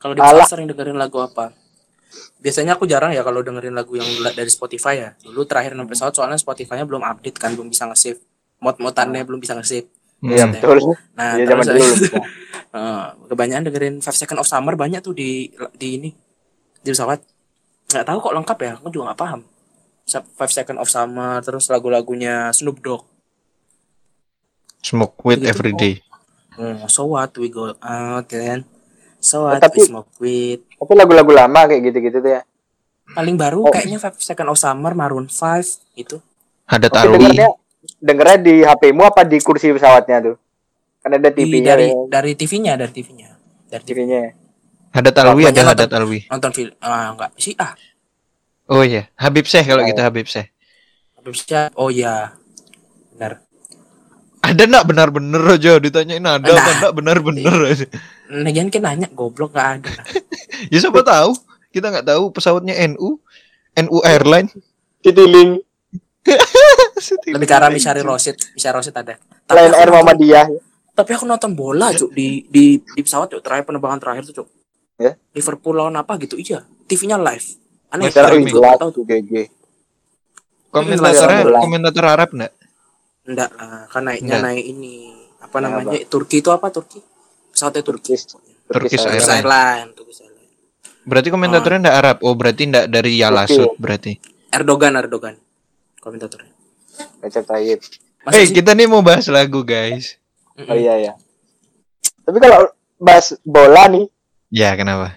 Kalau 0.02 0.18
di 0.18 0.22
Alah. 0.26 0.42
pesawat 0.42 0.50
sering 0.50 0.66
dengerin 0.66 0.98
lagu 0.98 1.22
apa? 1.22 1.54
Biasanya 2.40 2.80
aku 2.80 2.88
jarang 2.88 3.12
ya 3.12 3.20
kalau 3.20 3.44
dengerin 3.44 3.76
lagu 3.76 4.00
yang 4.00 4.08
dari 4.32 4.48
Spotify 4.48 4.96
ya. 4.96 5.10
Dulu 5.20 5.44
terakhir 5.44 5.76
naik 5.76 5.92
pesawat 5.92 6.16
soalnya 6.16 6.40
Spotify-nya 6.40 6.88
belum 6.88 7.04
update 7.04 7.36
kan, 7.36 7.52
belum 7.52 7.68
bisa 7.68 7.84
nge-save. 7.92 8.20
Mod-modannya 8.64 9.28
belum 9.28 9.44
bisa 9.44 9.60
nge-save. 9.60 9.92
Iya 10.20 10.48
Hmm. 10.48 10.56
betul. 10.56 10.78
Nah, 11.16 11.36
Iya 11.36 11.46
terus 11.48 11.68
zaman 11.68 11.80
dulu. 11.80 11.94
eh, 12.80 13.06
kebanyakan 13.28 13.64
dengerin 13.72 13.96
Five 14.00 14.18
Second 14.20 14.40
of 14.44 14.48
Summer 14.48 14.76
banyak 14.76 15.00
tuh 15.04 15.16
di 15.16 15.52
di 15.76 15.88
ini 16.00 16.10
di 16.80 16.90
pesawat. 16.92 17.20
Nggak 17.92 18.06
tahu 18.08 18.18
kok 18.24 18.36
lengkap 18.36 18.58
ya, 18.64 18.72
aku 18.80 18.88
juga 18.92 19.12
nggak 19.12 19.20
paham. 19.20 19.42
Five 20.10 20.52
Second 20.52 20.78
of 20.80 20.88
Summer, 20.88 21.44
terus 21.44 21.68
lagu-lagunya 21.68 22.52
Snoop 22.56 22.80
Dogg. 22.80 23.04
Smoke 24.80 25.20
weed 25.28 25.44
every 25.44 25.76
day. 25.76 26.00
Hmm, 26.56 26.88
so 26.88 27.08
what 27.08 27.32
we 27.36 27.52
go 27.52 27.72
out 27.80 28.26
kan? 28.28 28.64
So 29.20 29.46
what 29.46 29.60
tapi- 29.60 29.80
we 29.80 29.88
smoke 29.88 30.12
weed. 30.18 30.60
Tapi 30.74 30.92
lagu-lagu 30.96 31.30
lama 31.30 31.68
kayak 31.68 31.82
gitu-gitu 31.86 32.18
tuh 32.20 32.32
ya. 32.34 32.42
Paling 33.10 33.36
baru 33.36 33.64
Oh. 33.64 33.70
kayaknya 33.70 34.00
Five 34.00 34.18
Second 34.18 34.50
of 34.50 34.58
Summer 34.58 34.94
Maroon 34.94 35.28
5 35.28 35.84
itu. 35.94 36.18
Ada 36.66 36.88
Alwi. 36.88 37.18
dengernya 37.18 37.50
dengernya 37.98 38.38
di 38.38 38.54
HP-mu 38.62 39.04
apa 39.04 39.26
di 39.26 39.38
kursi 39.40 39.74
pesawatnya 39.74 40.22
tuh? 40.24 40.36
Kan 41.00 41.16
ada 41.16 41.28
Di- 41.28 41.42
TV-nya 41.42 41.74
dari 41.74 41.88
ya, 41.90 41.96
dari 42.08 42.32
TV-nya, 42.34 42.74
dari 42.76 42.92
TV-nya. 42.92 43.30
Dari 43.66 43.84
TV. 43.84 43.98
TV-nya. 43.98 44.22
Hadat 44.90 45.16
Alwi 45.18 45.44
ada 45.46 45.62
Hadat 45.64 45.92
Alwi. 45.92 46.20
Nonton 46.28 46.52
film 46.52 46.74
ah 46.80 47.14
enggak 47.14 47.32
sih 47.36 47.54
ah. 47.58 47.74
Oh 48.70 48.86
iya, 48.86 49.10
Habib 49.18 49.44
Syekh 49.44 49.66
kalau 49.66 49.82
Oh. 49.82 49.88
kita 49.88 50.06
Habib 50.06 50.30
Syekh. 50.30 50.54
Habis 51.18 51.42
siap. 51.44 51.74
Oh 51.76 51.90
iya. 51.90 52.38
Benar. 53.14 53.42
Ada 54.50 54.64
nak 54.66 54.84
benar-benar 54.84 55.44
aja 55.54 55.78
ditanyain 55.78 56.22
ada 56.22 56.42
Nah. 56.42 56.58
apa 56.58 56.72
enggak 56.74 56.94
benar-benar 56.94 57.56
aja. 57.68 57.86
Lagian 58.30 58.68
kan 58.68 58.82
nanya 58.82 59.08
goblok 59.10 59.54
gak 59.54 59.82
ada. 59.82 59.92
Ya 60.74 60.78
siapa 60.78 61.00
tahu? 61.02 61.32
Kita 61.72 61.88
nggak 61.88 62.04
tahu 62.04 62.24
pesawatnya 62.30 62.76
NU, 62.90 63.16
NU 63.80 63.98
Airline. 64.04 64.52
Citiling, 65.00 65.64
Lebih 67.32 67.48
ke 67.48 67.56
arah 67.56 67.72
Misyari 67.72 68.04
Rosid, 68.04 68.36
Misyari 68.52 68.76
Rosid 68.76 68.92
ada. 68.92 69.16
Aku, 69.48 69.56
Air 69.56 69.72
nonton, 69.72 69.90
Muhammadiyah. 69.96 70.46
tapi 70.92 71.16
aku 71.16 71.24
nonton 71.24 71.56
bola, 71.56 71.96
Cuk, 71.96 72.12
di 72.12 72.44
di 72.52 72.76
di 72.76 73.02
pesawat, 73.02 73.32
Cuk, 73.32 73.40
terakhir 73.40 73.64
penerbangan 73.64 74.04
terakhir 74.04 74.28
tuh, 74.28 74.44
Cuk. 74.44 74.48
Ya? 75.00 75.16
Liverpool 75.32 75.80
lawan 75.80 75.96
apa 75.96 76.20
gitu, 76.20 76.36
iya. 76.36 76.60
TV-nya 76.86 77.16
live. 77.16 77.48
Aneh, 77.90 78.12
nggak 78.12 78.78
tahu 78.78 78.90
tuh. 78.92 79.04
GG. 79.08 79.32
Komentatornya 80.70 81.42
komentator 81.58 82.06
Arab 82.06 82.30
enggak? 82.36 82.52
Enggak 83.30 83.50
lah, 83.54 83.86
kan 83.86 84.02
naiknya 84.02 84.42
Enggak. 84.42 84.46
naik 84.50 84.66
ini. 84.66 84.96
Apa 85.40 85.58
Naik 85.62 85.64
namanya? 85.70 86.00
Turki 86.10 86.42
itu 86.42 86.50
apa 86.50 86.68
Turki? 86.74 87.00
Pesawatnya 87.54 87.84
Turki. 87.86 88.14
Turkish. 88.18 88.26
Turkish 88.70 89.06
Airlines. 89.06 89.22
Turkish 89.22 89.30
Airline, 89.30 89.90
Turkish 89.94 90.20
Airline. 90.26 90.50
Berarti 91.06 91.28
komentatornya 91.30 91.80
enggak 91.86 91.98
Arab. 91.98 92.18
Oh, 92.26 92.34
berarti 92.34 92.62
enggak 92.66 92.86
dari 92.90 93.12
Yalasut 93.18 93.72
berarti. 93.78 94.18
Erdogan, 94.50 94.98
Erdogan. 94.98 95.36
Komentatornya. 96.02 96.54
Recep 97.22 97.46
Tayyip. 97.46 97.80
Eh, 98.30 98.46
sih? 98.46 98.52
kita 98.52 98.76
nih 98.76 98.90
mau 98.90 99.00
bahas 99.00 99.30
lagu, 99.32 99.64
guys. 99.64 100.20
Oh 100.68 100.76
iya 100.76 101.00
ya. 101.00 101.14
Tapi 102.28 102.38
kalau 102.38 102.68
bahas 103.00 103.32
bola 103.48 103.88
nih, 103.88 104.06
Ya, 104.50 104.74
kenapa? 104.74 105.14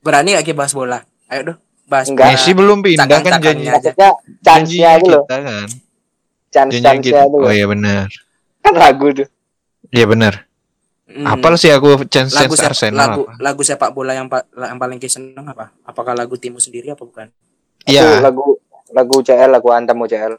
Berani 0.00 0.34
gak 0.34 0.48
kita 0.48 0.56
bahas 0.56 0.72
bola? 0.72 1.04
Ayo 1.28 1.40
dong, 1.52 1.58
bahas 1.84 2.08
Enggak. 2.08 2.32
Messi 2.32 2.52
belum 2.56 2.78
pindah 2.80 3.06
kan 3.20 3.32
janji 3.40 3.68
maksudnya 3.68 4.10
chance-nya 4.10 4.10
janjinya 4.40 4.90
itu 4.96 5.06
loh. 5.12 5.22
kita 5.24 5.36
kan. 5.40 5.68
Chance 6.54 6.78
chance 6.78 7.02
kita. 7.02 7.26
itu 7.26 7.34
loh. 7.34 7.50
Oh 7.50 7.52
iya 7.52 7.66
benar. 7.66 8.06
Kan 8.62 8.74
lagu 8.78 9.10
tuh. 9.10 9.26
Iya 9.90 10.06
benar. 10.06 10.46
Mm. 11.10 11.26
Apal 11.26 11.58
sih 11.58 11.74
aku 11.74 12.06
chance 12.06 12.30
lagu 12.38 12.54
chance 12.54 12.78
Arsenal. 12.78 12.96
lagu 12.96 13.22
apa? 13.26 13.42
lagu 13.42 13.60
sepak 13.66 13.90
bola 13.90 14.14
yang 14.14 14.30
pa- 14.30 14.46
yang 14.54 14.78
paling 14.78 15.02
seneng 15.10 15.44
apa? 15.50 15.74
Apakah 15.82 16.14
lagu 16.14 16.38
timmu 16.38 16.62
sendiri 16.62 16.94
apa 16.94 17.02
bukan? 17.02 17.28
Iya, 17.84 18.22
lagu 18.22 18.56
lagu 18.94 19.20
CL, 19.20 19.50
lagu 19.50 19.68
Antem 19.74 19.98
UCL. 19.98 20.38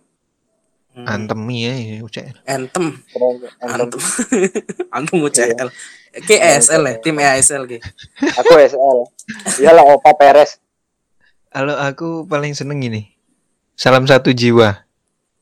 Hmm. 0.96 1.04
antem 1.12 1.36
ya 1.52 2.00
UCL. 2.08 2.40
Anthem, 2.48 2.96
Keren, 3.12 3.36
Antem. 3.60 4.00
Anthem. 4.00 4.02
Anthem 4.96 5.20
UCL. 5.28 5.68
KSL 6.24 6.82
ya, 6.88 6.96
tim 7.04 7.20
ESL 7.20 7.68
gitu. 7.68 7.84
Aku 8.24 8.56
SL. 8.56 9.04
Iyalah 9.60 9.84
Opa 9.84 10.16
Perez. 10.16 10.56
Kalau 11.52 11.76
aku 11.76 12.24
paling 12.24 12.56
seneng 12.56 12.80
ini. 12.80 13.12
Salam 13.76 14.08
satu 14.08 14.32
jiwa. 14.32 14.85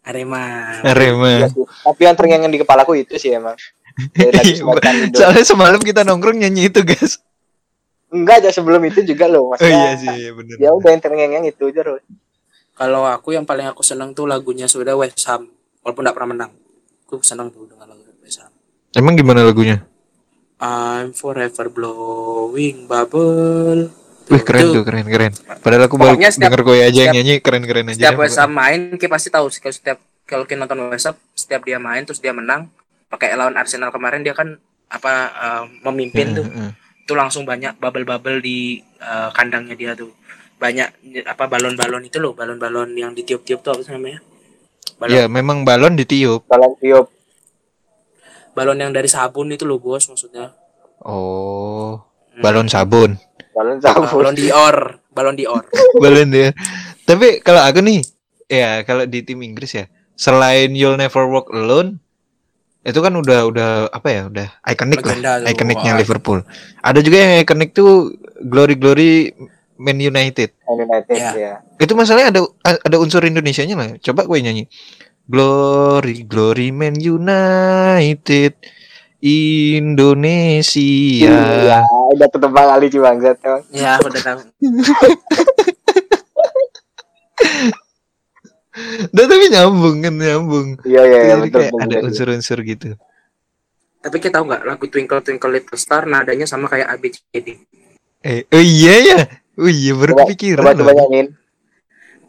Arema. 0.03 0.79
Iya 0.83 0.91
Arema. 0.91 1.31
sih. 1.47 1.63
Tapi 1.63 2.01
yang 2.03 2.15
terngiang 2.19 2.51
di 2.51 2.59
kepalaku 2.59 2.99
itu 2.99 3.15
sih 3.15 3.31
emang. 3.31 3.55
Indo. 4.17 5.15
Soalnya 5.15 5.45
semalam 5.45 5.79
kita 5.79 6.03
nongkrong 6.03 6.41
nyanyi 6.41 6.67
itu, 6.67 6.81
guys. 6.83 7.21
Enggak 8.13 8.45
aja 8.45 8.49
sebelum 8.53 8.81
itu 8.85 9.01
juga 9.01 9.25
loh, 9.25 9.49
Oh 9.49 9.57
maksudnya. 9.57 9.73
iya 9.73 9.91
sih, 9.97 10.09
iya 10.13 10.31
benar. 10.37 10.55
Ya 10.61 10.69
udah 10.69 10.89
yang 10.93 11.01
terngiang 11.01 11.45
itu 11.45 11.63
aja 11.69 11.81
loh. 11.81 11.97
Kalau 12.73 13.05
aku 13.05 13.33
yang 13.33 13.45
paling 13.45 13.65
aku 13.69 13.81
seneng 13.81 14.13
tuh 14.13 14.25
lagunya 14.25 14.65
sudah 14.69 14.93
West 14.97 15.21
Ham, 15.29 15.49
walaupun 15.81 16.03
tidak 16.05 16.15
pernah 16.17 16.29
menang. 16.33 16.51
Aku 17.05 17.21
seneng 17.21 17.49
tuh 17.53 17.65
dengan 17.69 17.89
lagu 17.89 18.01
West 18.21 18.41
Ham. 18.41 18.53
Emang 18.93 19.17
gimana 19.17 19.41
lagunya? 19.41 19.81
I'm 20.61 21.13
forever 21.13 21.69
blowing 21.69 22.85
bubble. 22.85 23.89
Wih 24.25 24.39
keren 24.39 24.63
Tuh. 24.63 24.73
tuh, 24.73 24.83
keren 24.83 25.05
keren. 25.05 25.33
Padahal 25.59 25.85
aku 25.85 25.95
baru 25.95 26.15
setiap- 26.15 26.39
denger 26.41 26.61
kowe 26.61 26.75
aja 26.75 27.01
yang 27.03 27.13
nyanyi 27.13 27.39
keren-keren 27.39 27.85
aja. 27.87 28.09
Setiap 28.09 28.19
Ham 28.39 28.51
main, 28.51 28.81
kita 28.93 29.11
pasti 29.11 29.27
tahu 29.27 29.47
sih 29.47 29.59
kalau 29.59 29.73
setiap 29.73 29.97
kalau 30.23 30.43
kita 30.43 30.57
nonton 30.57 30.79
Ham, 30.89 30.97
setiap 31.33 31.61
dia 31.61 31.77
main 31.77 32.01
terus 32.01 32.17
dia 32.17 32.31
menang, 32.31 32.71
pakai 33.07 33.33
lawan 33.33 33.53
Arsenal 33.53 33.89
kemarin 33.89 34.21
dia 34.21 34.31
kan 34.31 34.55
apa 34.87 35.11
eh, 35.27 35.63
memimpin 35.83 36.31
pokoknya. 36.31 36.39
tuh. 36.39 36.47
Heeh. 36.47 36.71
Itu 37.03 37.13
langsung 37.13 37.43
banyak 37.43 37.75
bubble-bubble 37.75 38.39
di 38.39 38.57
eh, 38.79 39.29
kandangnya 39.31 39.75
dia 39.75 39.91
tuh. 39.93 40.15
Banyak 40.55 40.87
apa 41.25 41.43
balon-balon 41.45 42.03
itu 42.03 42.17
loh, 42.17 42.31
balon-balon 42.31 42.93
yang 42.93 43.11
ditiup-tiup 43.11 43.59
tuh 43.59 43.75
apa 43.75 43.91
namanya? 43.91 44.23
Balon, 44.95 45.11
Iya, 45.11 45.25
memang 45.27 45.61
balon 45.61 45.93
ditiup. 45.93 46.45
Balon 46.45 46.73
tiup. 46.77 47.11
balon 48.53 48.77
yang 48.77 48.93
dari 48.93 49.09
sabun 49.09 49.49
itu 49.49 49.65
loh, 49.65 49.77
Bos, 49.77 50.05
maksudnya. 50.05 50.53
Oh, 51.01 51.99
Hmm. 52.29 52.39
balon 52.39 52.67
sabun. 52.67 53.17
Balon 53.53 53.77
sabun. 53.79 54.09
balon 54.09 54.35
Dior, 54.35 54.77
balon 55.13 55.35
Dior. 55.37 55.63
balon 56.03 56.27
dia. 56.33 56.49
Tapi 57.05 57.39
kalau 57.45 57.61
aku 57.61 57.85
nih, 57.85 58.01
ya 58.49 58.81
kalau 58.81 59.05
di 59.05 59.21
tim 59.21 59.39
Inggris 59.45 59.77
ya, 59.77 59.85
selain 60.17 60.73
You'll 60.73 60.97
Never 60.97 61.25
Walk 61.29 61.53
Alone, 61.53 62.01
Itu 62.83 62.99
kan 62.99 63.15
udah 63.15 63.47
udah 63.47 63.69
apa 63.95 64.07
ya? 64.11 64.21
Udah 64.27 64.47
ikonik 64.67 64.99
lah, 65.07 65.39
ikoniknya. 65.47 65.95
Liverpool. 65.95 66.43
Ada 66.83 66.99
juga 66.99 67.15
yang 67.15 67.33
ikonik 67.47 67.71
tuh 67.71 68.11
Glory 68.43 68.75
Glory 68.75 69.31
Man 69.79 70.03
United. 70.03 70.51
Man 70.67 70.91
United 70.91 71.15
Ya. 71.15 71.31
ya. 71.31 71.53
Itu 71.79 71.95
masalahnya 71.95 72.35
ada 72.35 72.41
ada 72.83 72.97
unsur 72.99 73.23
Indonesianya 73.23 73.79
lah. 73.79 73.89
Coba 74.03 74.27
gue 74.27 74.35
nyanyi. 74.35 74.67
Glory 75.31 76.27
Glory 76.27 76.75
Man 76.75 76.99
United 76.99 78.51
Indonesia. 79.23 81.31
Iya, 81.31 81.79
udah 82.11 82.27
ketebak 82.27 82.65
kali 82.67 82.87
emang. 82.91 83.63
Ya, 83.71 83.95
udah 83.97 84.21
tahu. 84.21 84.39
Dan 89.13 89.25
tapi 89.29 89.45
nyambung 89.47 90.01
kan 90.01 90.13
nyambung. 90.13 90.67
Iya 90.81 91.01
iya 91.05 91.19
iya, 91.21 91.29
Jadi 91.31 91.41
betul 91.47 91.61
kayak 91.61 91.71
betul. 91.71 91.85
ada 91.85 91.97
unsur-unsur 92.03 92.59
gitu. 92.63 92.89
Tapi 94.01 94.17
kita 94.19 94.33
tahu 94.33 94.43
nggak 94.49 94.61
lagu 94.65 94.85
Twinkle 94.89 95.21
Twinkle 95.21 95.51
Little 95.53 95.77
Star 95.77 96.03
nadanya 96.03 96.43
sama 96.43 96.67
kayak 96.67 96.89
ABCD. 96.91 97.63
Eh, 98.19 98.43
oh 98.49 98.59
iya 98.59 98.93
ya. 98.99 99.19
Oh 99.55 99.69
iya 99.69 99.93
baru 99.93 100.11
Coba- 100.13 100.21
kepikiran. 100.25 100.59
Coba 100.59 100.73
coba 100.75 100.91
nyanyiin. 100.91 101.27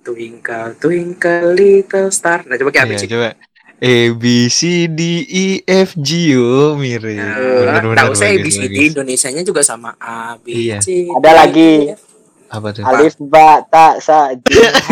Twinkle 0.04 0.70
Twinkle 0.76 1.48
Little 1.50 2.08
Star. 2.12 2.44
Nah, 2.44 2.54
coba 2.54 2.70
kayak 2.70 2.84
Iya, 2.84 2.94
ABCD. 2.94 3.10
coba. 3.10 3.28
A 3.84 3.96
B 4.16 4.48
C 4.48 4.88
D 4.88 5.00
E 5.28 5.46
F 5.68 5.92
G 6.00 6.32
O 6.40 6.72
mirip. 6.80 7.20
Nah, 7.20 7.36
benar 7.36 7.82
benar 7.84 7.96
tahu 8.08 8.12
saya 8.16 8.40
bagus, 8.40 8.56
ABCD 8.56 8.64
bagus. 8.72 8.88
Indonesianya 8.96 9.42
juga 9.44 9.60
sama 9.60 9.92
A 10.00 10.40
B 10.40 10.46
Iya. 10.48 10.80
C. 10.80 11.12
Ada 11.12 11.28
D, 11.28 11.36
lagi. 11.36 11.72
E, 11.84 11.92
F. 11.92 12.00
Apa 12.54 12.70
tuh? 12.70 12.82
Alif 12.86 13.14
ba 13.18 13.60
ta 13.66 13.98
sa 13.98 14.30
ha, 14.30 14.32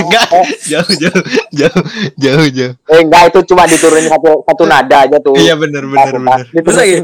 Enggak, 0.03 0.29
eh. 0.35 0.47
jauh 0.67 0.93
jauh 0.99 1.23
jauh 1.55 1.83
jauh 2.19 2.47
jauh. 2.51 2.73
Eh 2.91 3.01
enggak 3.01 3.31
itu 3.31 3.39
cuma 3.55 3.71
diturunin 3.71 4.11
satu 4.11 4.43
satu 4.43 4.63
nada 4.67 5.07
aja 5.07 5.17
tuh. 5.23 5.39
Iya 5.39 5.55
benar 5.55 5.87
benar 5.87 6.11
benar. 6.13 6.41
Masa 6.51 6.83
ya? 6.83 7.01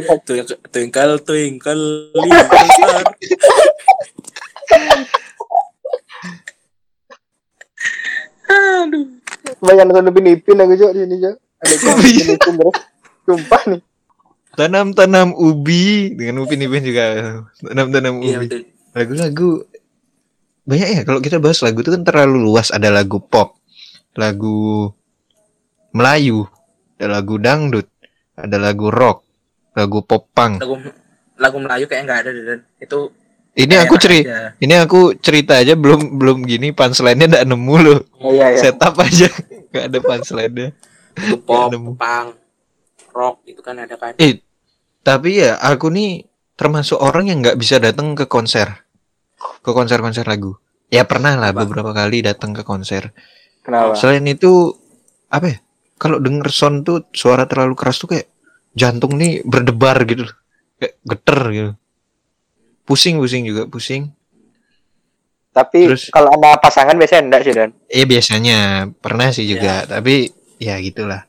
Twinkle 0.69 1.23
Twinkle 1.23 1.85
Little 2.11 2.67
Star. 2.75 3.07
Aduh. 8.49 9.05
Banyak 9.63 9.85
nonton 9.89 10.11
Upin 10.11 10.27
Ipin 10.33 10.59
aku 10.61 10.75
juga 10.77 10.93
di 10.93 11.01
sini 11.07 11.17
juga. 11.23 11.33
Ada 11.59 11.75
terus. 11.75 12.75
Sumpah 13.29 13.63
nih. 13.69 13.81
Tanam-tanam 14.59 15.39
ubi 15.39 16.17
dengan 16.19 16.43
upin 16.43 16.63
ipin 16.65 16.83
juga. 16.83 17.05
Tanam-tanam 17.63 18.19
Iya 18.23 18.43
ubi. 18.43 18.67
Lagu-lagu 18.97 19.63
banyak 20.69 20.89
ya 20.91 21.03
kalau 21.07 21.21
kita 21.23 21.39
bahas 21.41 21.63
lagu 21.63 21.81
itu 21.81 21.95
kan 21.95 22.03
terlalu 22.03 22.43
luas. 22.43 22.69
Ada 22.75 22.91
lagu 22.91 23.23
pop, 23.23 23.57
lagu 24.19 24.91
Melayu, 25.95 26.45
ada 27.01 27.21
lagu 27.21 27.41
dangdut, 27.41 27.89
ada 28.37 28.57
lagu 28.61 28.93
rock, 28.93 29.25
lagu 29.73 30.05
pop 30.05 30.29
punk. 30.35 30.61
Lagu 30.61 30.77
lagu 31.39 31.57
Melayu 31.63 31.87
kayak 31.87 32.03
nggak 32.05 32.19
ada 32.27 32.31
dan 32.35 32.61
itu 32.83 32.99
Ini 33.59 33.75
aku 33.83 33.99
cerita, 33.99 34.31
aja. 34.31 34.49
ini 34.63 34.75
aku 34.79 35.01
cerita 35.19 35.59
aja 35.59 35.75
belum 35.75 36.15
belum 36.15 36.47
gini 36.47 36.71
punchline-nya 36.71 37.27
enggak 37.27 37.47
nemu 37.49 37.75
loh. 37.83 37.99
Oh, 38.23 38.31
iya 38.31 38.55
iya. 38.55 38.59
Setup 38.63 38.95
aja 39.03 39.27
nggak 39.75 39.85
ada 39.91 39.99
punchline-nya. 39.99 40.69
Pop, 41.43 41.71
punk, 41.97 42.29
rock 43.13 43.37
itu 43.45 43.61
kan 43.61 43.79
ada 43.79 43.97
kan. 43.99 44.15
Eh, 44.17 44.41
tapi 45.03 45.43
ya 45.43 45.59
aku 45.59 45.91
nih 45.91 46.23
termasuk 46.55 46.99
orang 46.99 47.31
yang 47.31 47.39
nggak 47.43 47.59
bisa 47.59 47.79
datang 47.79 48.15
ke 48.15 48.27
konser, 48.27 48.87
ke 49.63 49.71
konser-konser 49.71 50.27
lagu. 50.27 50.55
Ya 50.89 51.05
pernah 51.05 51.37
lah 51.37 51.53
Apa? 51.53 51.63
beberapa 51.67 51.93
kali 51.93 52.25
datang 52.25 52.57
ke 52.57 52.65
konser. 52.65 53.13
Kenapa? 53.61 53.93
Selain 53.95 54.25
itu 54.25 54.73
apa 55.29 55.47
ya? 55.53 55.59
Kalau 55.99 56.23
denger 56.23 56.49
sound 56.49 56.87
tuh 56.87 57.05
suara 57.11 57.45
terlalu 57.45 57.75
keras 57.75 57.99
tuh 57.99 58.15
kayak 58.15 58.31
jantung 58.73 59.19
nih 59.19 59.43
berdebar 59.43 60.07
gitu, 60.07 60.25
loh. 60.31 60.35
kayak 60.79 60.95
geter 61.03 61.41
gitu. 61.51 61.73
Pusing, 62.87 63.19
pusing 63.19 63.43
juga, 63.45 63.67
pusing. 63.67 64.15
Tapi 65.51 65.91
Terus- 65.91 66.09
kalau 66.15 66.31
ada 66.31 66.55
pasangan 66.63 66.95
biasanya 66.95 67.23
enggak 67.27 67.43
sih 67.43 67.53
Dan. 67.53 67.71
Eh 67.91 68.07
biasanya 68.07 68.87
pernah 69.03 69.29
sih 69.35 69.45
juga, 69.45 69.83
tapi 69.91 70.31
ya 70.59 70.79
gitulah. 70.79 71.25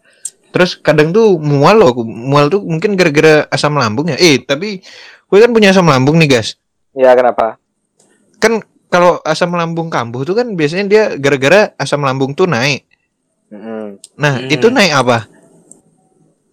Terus 0.50 0.74
kadang 0.82 1.14
tuh 1.14 1.38
mual 1.38 1.78
loh, 1.78 1.94
aku. 1.94 2.02
mual 2.02 2.50
tuh 2.50 2.66
mungkin 2.66 2.98
gara-gara 2.98 3.46
asam 3.54 3.78
lambung 3.78 4.10
ya. 4.10 4.18
Eh 4.18 4.42
tapi 4.42 4.82
gue 5.30 5.38
kan 5.38 5.54
punya 5.54 5.70
asam 5.70 5.86
lambung 5.86 6.18
nih 6.18 6.30
guys. 6.38 6.58
Iya 6.98 7.14
kenapa? 7.14 7.62
Kan 8.42 8.66
kalau 8.90 9.22
asam 9.22 9.54
lambung 9.54 9.94
kambuh 9.94 10.26
tuh 10.26 10.34
kan 10.34 10.50
biasanya 10.58 10.86
dia 10.90 11.04
gara-gara 11.22 11.78
asam 11.78 12.02
lambung 12.02 12.34
tuh 12.34 12.50
naik. 12.50 12.90
Nah 14.18 14.42
Hmm. 14.42 14.50
itu 14.50 14.70
naik 14.70 14.94
apa? 14.94 15.30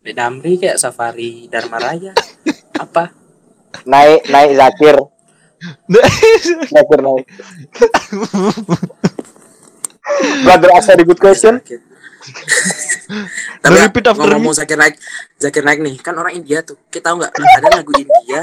Di 0.05 0.13
Damri 0.15 0.61
kayak 0.61 0.77
Safari 0.79 1.49
Dharma 1.51 1.83
Raya. 1.83 2.15
Apa? 2.85 3.11
Naik 3.85 4.31
naik 4.31 4.55
Zakir. 4.55 4.97
Zakir 6.71 7.01
naik. 7.03 7.27
Brother 10.47 10.71
ask 10.79 10.87
very 10.95 11.03
good 11.03 11.19
question. 11.19 11.59
Zakir. 11.59 11.83
Tapi 13.63 13.77
Repeat 13.77 14.07
after 14.11 14.27
ngomong 14.27 14.53
Zakir 14.53 14.75
Naik, 14.75 14.99
Zakir 15.39 15.63
Naik 15.63 15.79
nih 15.81 15.95
kan 16.03 16.15
orang 16.15 16.35
India 16.35 16.61
tuh. 16.61 16.77
Kita 16.91 17.11
tahu 17.11 17.23
nggak 17.23 17.33
ada 17.33 17.69
lagu 17.79 17.93
India, 17.95 18.41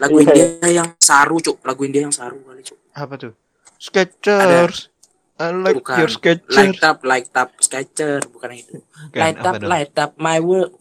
lagu 0.00 0.16
Iya. 0.16 0.24
India 0.24 0.68
yang 0.82 0.88
saru 0.96 1.36
cuk, 1.38 1.60
lagu 1.62 1.80
India 1.84 2.00
yang 2.04 2.14
saru 2.14 2.40
kali 2.42 2.64
cuk. 2.64 2.78
apa 2.92 3.14
tuh? 3.16 3.32
Skechers. 3.76 4.88
I 5.36 5.52
like 5.52 5.84
Bukan. 5.84 6.00
your 6.00 6.08
sketchers. 6.08 6.56
Light 6.56 6.80
up, 6.80 7.04
light 7.04 7.28
up, 7.36 7.52
sketcher, 7.60 8.24
bukan 8.32 8.56
itu. 8.56 8.80
Bukan, 8.80 9.20
light 9.20 9.40
up, 9.44 9.54
dong? 9.60 9.68
light 9.68 9.92
up 10.00 10.16
my 10.16 10.40
world. 10.40 10.72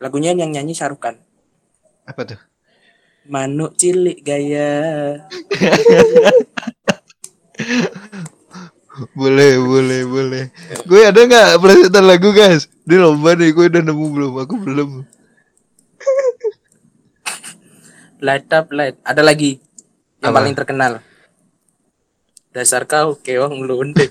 Lagunya 0.00 0.32
yang 0.32 0.48
nyanyi 0.48 0.72
Sarukan. 0.72 1.20
Apa 2.08 2.24
tuh? 2.24 2.40
Manuk 3.28 3.76
cilik 3.76 4.24
gaya. 4.24 5.20
Boleh, 9.12 9.60
boleh, 9.60 10.02
boleh. 10.08 10.44
Gue 10.88 11.04
ada 11.04 11.20
nggak 11.20 11.60
pelesetan 11.60 12.04
lagu 12.08 12.32
guys? 12.32 12.64
Di 12.88 12.96
lomba 12.96 13.36
nih, 13.36 13.52
gue 13.52 13.68
udah 13.68 13.82
nemu 13.84 14.06
belum? 14.08 14.32
Aku 14.40 14.56
belum. 14.56 15.04
Light 18.24 18.48
up, 18.56 18.72
light. 18.72 18.96
Ada 19.04 19.20
lagi 19.20 19.60
yang 20.24 20.32
Apa? 20.32 20.38
paling 20.40 20.54
terkenal. 20.56 20.92
Dasar 22.56 22.88
kau 22.88 23.20
keong 23.20 23.68
londe. 23.68 24.08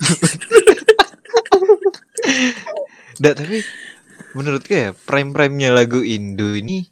Nggak, 3.18 3.36
tapi 3.42 3.58
menurut 4.38 4.62
gue 4.68 4.78
ya 4.78 4.92
prime-prime-nya 4.94 5.74
lagu 5.74 6.06
Indo 6.06 6.54
ini 6.54 6.92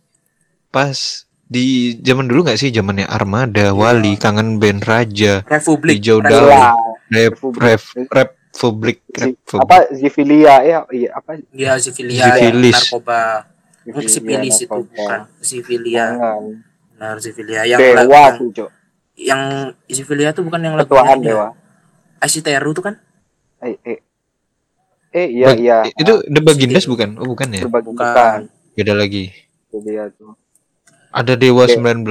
pas 0.73 1.29
di 1.45 1.65
zaman 1.99 2.25
dulu 2.25 2.43
nggak 2.43 2.57
sih 2.57 2.69
zamannya 2.69 3.05
Armada, 3.05 3.71
Wali, 3.71 4.15
Kangen 4.15 4.57
Band 4.57 4.81
Raja, 4.81 5.43
Republik. 5.43 5.99
Hijau 5.99 6.19
Republik. 6.19 6.49
Daun, 6.49 6.81
Iya. 7.13 7.29
Rep, 7.29 7.35
Rep, 7.53 7.81
Republik, 8.09 8.97
Republik. 9.07 9.61
apa 9.61 9.77
Zifilia 9.91 10.55
ya 10.61 10.79
iya 10.89 11.09
apa 11.11 11.37
Dia 11.49 11.77
sifilia, 11.77 12.25
Sifilis. 12.27 12.73
narkoba. 12.73 13.21
Zifilia, 13.83 14.09
Sifilis 14.09 14.55
itu 14.57 14.65
narkoba. 14.65 14.81
bukan. 14.81 15.19
Jangan. 15.83 16.41
Benar 16.93 17.15
sifilia 17.19 17.61
yang 17.65 17.79
dewa 17.81 18.23
Cok. 18.33 18.69
yang 19.13 19.41
sifilia 19.85 20.29
tuh 20.31 20.41
bukan 20.41 20.59
yang 20.59 20.73
lagu 20.73 20.89
ketuaan 20.89 21.19
dewa 21.19 21.47
Asiteru 22.17 22.71
tuh 22.71 22.81
kan? 22.83 22.95
eh 23.59 23.75
eh 23.83 23.99
eh 25.11 25.27
iya 25.29 25.47
iya 25.53 25.77
Itu 25.93 26.23
The 26.23 26.39
Bagindas 26.39 26.83
bukan? 26.83 27.15
Oh 27.15 27.27
bukan 27.27 27.47
ya? 27.51 27.63
Bukan. 27.63 28.39
Beda 28.73 28.93
lagi. 28.93 29.29
itu 29.67 29.77
dia 29.81 30.07
tuh 30.13 30.33
Ada 31.13 31.37
Dewa 31.37 31.69
Oke. 31.69 31.77
19. 31.77 32.09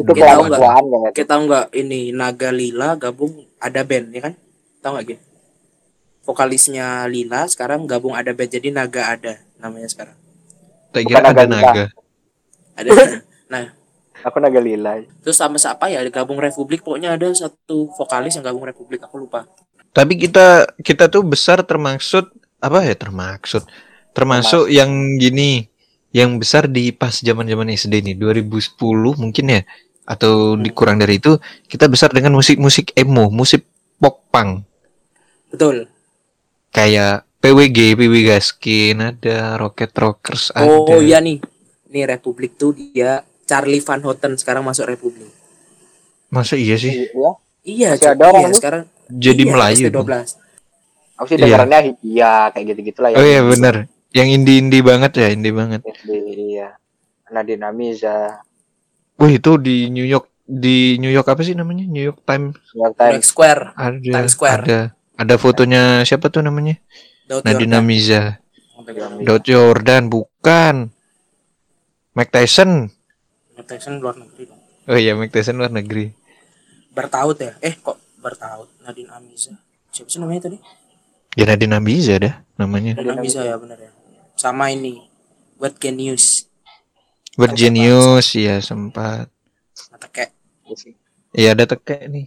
itu 0.00 0.12
Kita 0.16 0.26
tahu 0.32 0.42
nggak? 0.48 0.60
kan 0.64 0.84
Kita 1.12 1.28
tahu 1.28 1.40
nggak 1.44 1.66
ini 1.76 2.00
Naga 2.16 2.48
Lila 2.48 2.96
gabung 2.96 3.44
ada 3.60 3.84
band 3.84 4.16
ya 4.16 4.20
kan? 4.32 4.34
Tahu 4.80 4.90
nggak 4.96 5.06
gitu? 5.12 5.22
Vokalisnya 6.24 7.04
Lila 7.04 7.44
sekarang 7.52 7.84
gabung 7.84 8.16
ada 8.16 8.32
band 8.32 8.48
jadi 8.48 8.72
Naga 8.72 9.12
ada 9.12 9.44
namanya 9.60 9.92
sekarang. 9.92 10.16
Tak 10.90 11.04
kira 11.04 11.20
ada 11.20 11.30
Naga 11.36 11.44
naga. 11.46 11.84
Ada. 12.80 12.90
nah, 13.52 13.64
aku 14.24 14.36
naga 14.40 14.60
lila 14.60 15.00
terus 15.20 15.36
sama 15.36 15.56
siapa 15.56 15.88
ya 15.88 16.00
gabung 16.08 16.40
Republik 16.40 16.84
pokoknya 16.84 17.16
ada 17.16 17.28
satu 17.32 17.92
vokalis 17.92 18.36
yang 18.36 18.44
gabung 18.44 18.64
Republik 18.64 19.04
aku 19.04 19.20
lupa. 19.20 19.44
Tapi 19.90 20.16
kita 20.16 20.70
kita 20.80 21.10
tuh 21.10 21.26
besar 21.26 21.60
termaksud 21.66 22.30
apa 22.60 22.84
ya 22.84 22.94
termaksud 22.94 23.64
termasuk 24.12 24.68
yang 24.68 24.90
gini 25.16 25.69
yang 26.10 26.36
besar 26.36 26.66
di 26.66 26.90
pas 26.90 27.14
zaman-zaman 27.14 27.70
SD 27.70 28.02
nih 28.02 28.16
2010 28.18 29.14
mungkin 29.14 29.46
ya 29.48 29.62
atau 30.04 30.58
Hmm. 30.58 30.62
dikurang 30.62 30.98
dari 30.98 31.16
itu 31.16 31.38
kita 31.66 31.86
besar 31.86 32.10
dengan 32.10 32.34
musik-musik 32.34 32.90
emo, 32.94 33.30
musik 33.30 33.62
pop 33.96 34.26
punk 34.28 34.66
Betul. 35.48 35.86
kayak 36.70 37.26
PWG, 37.40 37.96
PW 37.96 38.14
Gaskin, 38.26 39.00
ada 39.00 39.56
Rocket 39.56 39.96
Rockers, 39.96 40.52
ada. 40.52 40.68
Oh 40.68 41.00
iya 41.00 41.18
nih. 41.18 41.40
Nih 41.88 42.04
Republik 42.04 42.54
tuh 42.54 42.76
dia 42.76 43.24
Charlie 43.42 43.80
Van 43.80 43.98
Houten 43.98 44.36
sekarang 44.36 44.60
masuk 44.60 44.84
Republik. 44.86 45.32
Masa 46.28 46.54
iya 46.54 46.76
sih? 46.76 46.92
iya 47.10 47.30
Iya, 47.60 47.88
Masih 47.92 48.04
Cuk. 48.06 48.12
ada 48.14 48.24
orang 48.30 48.44
iya 48.46 48.56
sekarang 48.56 48.82
Jadi 49.10 49.42
iya, 49.42 49.50
Melayu. 49.50 49.76
SD12. 49.82 50.12
aku 51.14 51.26
sih 51.28 51.36
Iya. 51.36 51.44
dengarnya 51.44 51.78
Hidya 51.82 52.32
kayak 52.50 52.64
gitu 52.66 52.80
gitulah 52.86 53.10
ya 53.10 53.16
Oh 53.16 53.24
iya 53.24 53.40
benar. 53.42 53.74
Yang 54.10 54.28
indie-indie 54.42 54.82
banget 54.82 55.12
ya, 55.16 55.28
indie 55.30 55.54
banget. 55.54 55.86
Di 56.02 56.18
iya. 56.56 56.74
Nadine 57.30 57.62
Amiza, 57.62 58.42
Wih, 59.20 59.38
itu 59.38 59.54
di 59.60 59.86
New 59.92 60.02
York 60.02 60.32
di 60.48 60.98
New 60.98 61.12
York 61.12 61.28
apa 61.30 61.46
sih 61.46 61.54
namanya? 61.54 61.86
New 61.86 62.02
York 62.02 62.26
Times. 62.26 62.58
New 62.74 62.82
York 62.82 62.96
Times. 62.98 63.22
Square 63.22 63.62
Ada 63.78 63.98
Times 64.02 64.32
Square. 64.34 64.62
ada 64.66 64.80
ada 65.14 65.34
fotonya 65.38 66.02
siapa 66.02 66.26
tuh 66.32 66.42
namanya? 66.42 66.80
Daud 67.30 67.46
Nadine 67.46 67.76
Yordan. 67.76 67.84
Amiza. 67.86 68.22
Iya. 68.42 69.22
Daud 69.22 69.42
Jordan 69.46 70.02
bukan. 70.10 70.76
Mike 72.18 72.32
Tyson. 72.34 72.90
Mike 73.54 73.68
Tyson 73.70 74.02
luar 74.02 74.18
negeri 74.18 74.42
dong. 74.50 74.60
Oh 74.90 74.98
iya, 74.98 75.14
Mike 75.14 75.30
Tyson 75.30 75.54
luar 75.60 75.70
negeri. 75.70 76.10
Bertaut 76.90 77.38
ya 77.38 77.54
eh 77.62 77.78
kok 77.78 78.02
bertaut 78.20 78.68
Nadine 78.84 79.08
Amiza 79.14 79.56
siapa 79.90 80.08
sih 80.12 80.20
namanya 80.20 80.50
tadi 80.50 80.58
Ya 81.38 81.46
Nadine 81.46 81.78
Amiza 81.78 82.18
dah 82.18 82.42
namanya. 82.58 82.98
Nadine 82.98 83.16
Amiza 83.22 83.40
ya 83.46 83.54
benar 83.56 83.78
ya 83.78 83.89
sama 84.40 84.72
ini 84.72 85.04
What 85.60 85.76
Can 85.76 86.00
News 86.00 86.48
Virginius 87.32 88.32
ya 88.32 88.58
sempat. 88.58 89.28
kayak 90.10 90.32
Iya 91.30 91.54
ada 91.54 91.64
tekek 91.64 92.08
nih. 92.08 92.26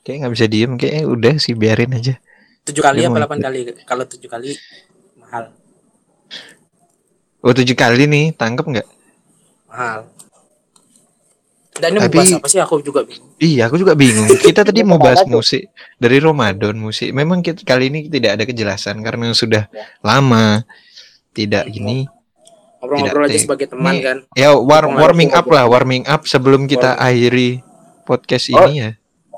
Kayak 0.00 0.16
nggak 0.20 0.32
bisa 0.34 0.46
diem, 0.46 0.72
kayak 0.74 1.04
udah 1.06 1.34
sih 1.36 1.52
biarin 1.54 1.92
aja. 1.92 2.16
tujuh 2.64 2.80
kali 2.80 3.04
apa 3.04 3.12
delapan 3.14 3.40
kali 3.42 3.58
kalau 3.84 4.04
tujuh 4.04 4.24
kali 4.24 4.56
mahal 5.14 5.52
Oh 7.38 7.52
tujuh 7.52 7.76
kali 7.76 8.08
nih, 8.08 8.32
tangkep 8.32 8.64
nggak? 8.64 8.88
mahal 9.68 10.08
dan 11.74 11.90
ini 11.90 12.00
Tapi- 12.00 12.08
mau 12.08 12.22
bahas 12.22 12.32
apa 12.32 12.48
sih 12.48 12.60
aku 12.62 12.78
juga 12.80 13.02
bingung 13.02 13.34
Iya, 13.36 13.66
aku 13.66 13.76
juga 13.76 13.92
bingung. 13.92 14.30
Kita 14.30 14.62
tadi 14.62 14.80
mau 14.80 14.96
bahas 15.02 15.26
musik 15.26 15.66
dari 15.98 16.16
Ramadan 16.16 16.78
musik. 16.78 17.10
Memang 17.10 17.42
kita 17.42 17.60
kali 17.60 17.90
ini 17.90 18.06
tidak 18.06 18.38
ada 18.38 18.44
kejelasan 18.46 19.02
karena 19.02 19.34
sudah 19.34 19.66
Ya. 19.68 19.84
lama 20.00 20.62
tidak 21.34 21.66
gini. 21.66 22.06
ngobrol-ngobrol 22.78 23.24
aja 23.24 23.32
Tidak, 23.32 23.42
sebagai 23.42 23.66
teman 23.66 23.92
Ini- 23.92 24.04
kan 24.04 24.18
Ya 24.32 24.52
war- 24.52 24.84
warming 24.86 25.32
up 25.32 25.46
lah, 25.46 25.64
warming 25.64 26.04
up 26.04 26.24
sebelum 26.24 26.64
kita 26.64 26.92
Warming. 26.92 27.08
akhiri 27.08 27.48
podcast 28.02 28.44
Oh. 28.50 28.60
ini 28.62 28.72
ya. 28.78 28.90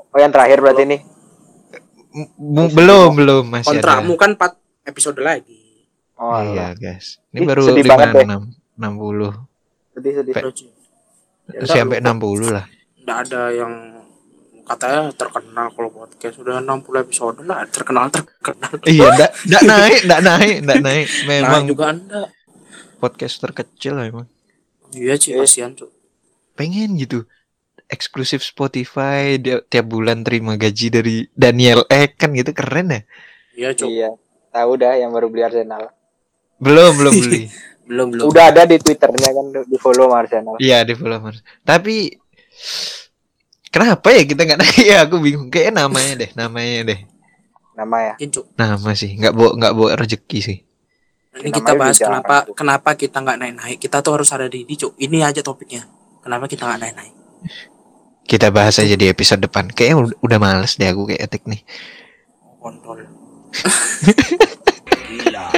Oh 0.07 0.17
yang 0.17 0.29
terakhir 0.29 0.59
berarti 0.59 0.83
nih. 0.83 1.01
M- 2.09 2.31
bu- 2.35 2.71
belum 2.71 3.09
belum 3.13 3.43
masih 3.47 3.71
kontrakmu 3.71 4.13
ada. 4.13 4.19
kan 4.19 4.31
4 4.33 4.51
episode 4.85 5.17
lagi 5.17 5.63
Oh 6.13 6.33
Iya, 6.35 6.49
iya. 6.51 6.67
guys. 6.75 7.21
Ini 7.29 7.39
Ih, 7.39 7.47
baru 7.47 7.61
sedih 7.63 7.83
lima 7.83 7.93
banget 7.95 8.07
deh. 8.11 8.25
enam 8.25 8.41
enam 8.73 8.93
puluh 8.95 9.33
Sedih 9.93 10.13
sedih. 10.13 10.33
Ya, 10.33 11.61
sampai 11.63 11.97
enggak, 11.97 12.03
enam 12.03 12.17
puluh 12.17 12.49
lah. 12.51 12.65
nggak 12.99 13.17
ada 13.23 13.41
yang 13.49 13.73
katanya 14.67 15.09
terkenal 15.11 15.67
kalau 15.69 15.89
podcast 15.89 16.35
sudah 16.35 16.59
60 16.59 16.67
episode 16.99 17.37
lah 17.41 17.63
terkenal 17.65 18.05
terkenal 18.07 18.71
Iya, 18.83 19.07
ndak 19.15 19.31
ndak 19.45 19.63
naik, 19.63 19.99
ndak 20.03 20.21
naik, 20.21 20.55
ndak 20.61 20.79
naik. 20.81 21.07
nah 21.07 21.23
Memang 21.25 21.63
juga 21.65 21.85
anda 21.89 22.21
podcast 22.97 23.35
terkecil 23.37 23.93
lah 23.93 24.05
emang. 24.05 24.27
iya 24.91 25.15
sih 25.15 25.31
Eh. 25.31 25.39
kasihan 25.39 25.71
tuh 25.71 25.87
pengen 26.53 26.95
gitu 26.95 27.23
eksklusif 27.85 28.41
Spotify 28.41 29.37
dia, 29.37 29.63
tiap 29.63 29.87
bulan 29.87 30.19
terima 30.21 30.55
gaji 30.55 30.87
dari 30.89 31.15
Daniel 31.31 31.87
Ek 31.87 32.15
kan 32.15 32.31
gitu 32.31 32.51
keren 32.51 32.89
ya 32.89 33.01
iya 33.53 33.69
cuy 33.71 33.87
Iya. 33.93 34.09
Tahu 34.49 34.71
dah 34.75 34.93
yang 34.95 35.11
baru 35.11 35.27
beli 35.27 35.43
Arsenal. 35.43 35.93
belum 36.57 36.97
belum 36.97 37.13
beli 37.21 37.41
belum 37.83 38.07
belum 38.09 38.25
Udah 38.25 38.49
ada 38.49 38.63
di 38.63 38.75
Twitternya 38.75 39.29
kan 39.29 39.45
di 39.63 39.77
follow 39.77 40.11
Arsenal. 40.11 40.57
iya 40.57 40.81
di 40.81 40.91
followers 40.91 41.39
tapi 41.61 42.11
Kenapa 43.77 44.09
ya 44.09 44.25
kita 44.25 44.41
nggak 44.41 44.57
naik? 44.57 44.77
Ya, 44.89 44.97
aku 45.05 45.21
bingung. 45.21 45.53
Kayak 45.53 45.77
namanya 45.77 46.13
deh, 46.25 46.29
namanya 46.33 46.77
deh. 46.89 46.99
Nama 47.77 47.97
ya. 48.01 48.13
Nama 48.57 48.89
sih, 48.97 49.13
nggak 49.21 49.33
bawa 49.37 49.51
nggak 49.53 49.73
bawa 49.77 49.89
rezeki 50.01 50.39
sih. 50.41 50.57
Ini 51.37 51.53
kita 51.53 51.77
bahas 51.77 52.01
kenapa 52.01 52.49
itu. 52.49 52.57
kenapa 52.57 52.97
kita 52.97 53.21
nggak 53.21 53.37
naik-naik. 53.37 53.77
Kita 53.77 54.01
tuh 54.01 54.17
harus 54.17 54.33
ada 54.33 54.49
di 54.49 54.65
ini, 54.65 54.73
Cuk. 54.73 54.97
Ini 54.97 55.21
aja 55.21 55.45
topiknya. 55.45 55.85
Kenapa 56.25 56.49
kita 56.49 56.65
nggak 56.65 56.81
naik-naik? 56.81 57.13
Kita 58.25 58.49
bahas 58.49 58.81
aja 58.81 58.97
di 58.97 59.05
episode 59.05 59.45
depan. 59.45 59.69
Kayaknya 59.69 60.17
udah 60.25 60.37
males 60.41 60.73
deh 60.73 60.89
aku 60.89 61.13
kayak 61.13 61.29
etik 61.29 61.45
nih. 61.45 61.61
Oh, 62.41 62.57
kontol. 62.57 62.97
Gila. 65.13 65.53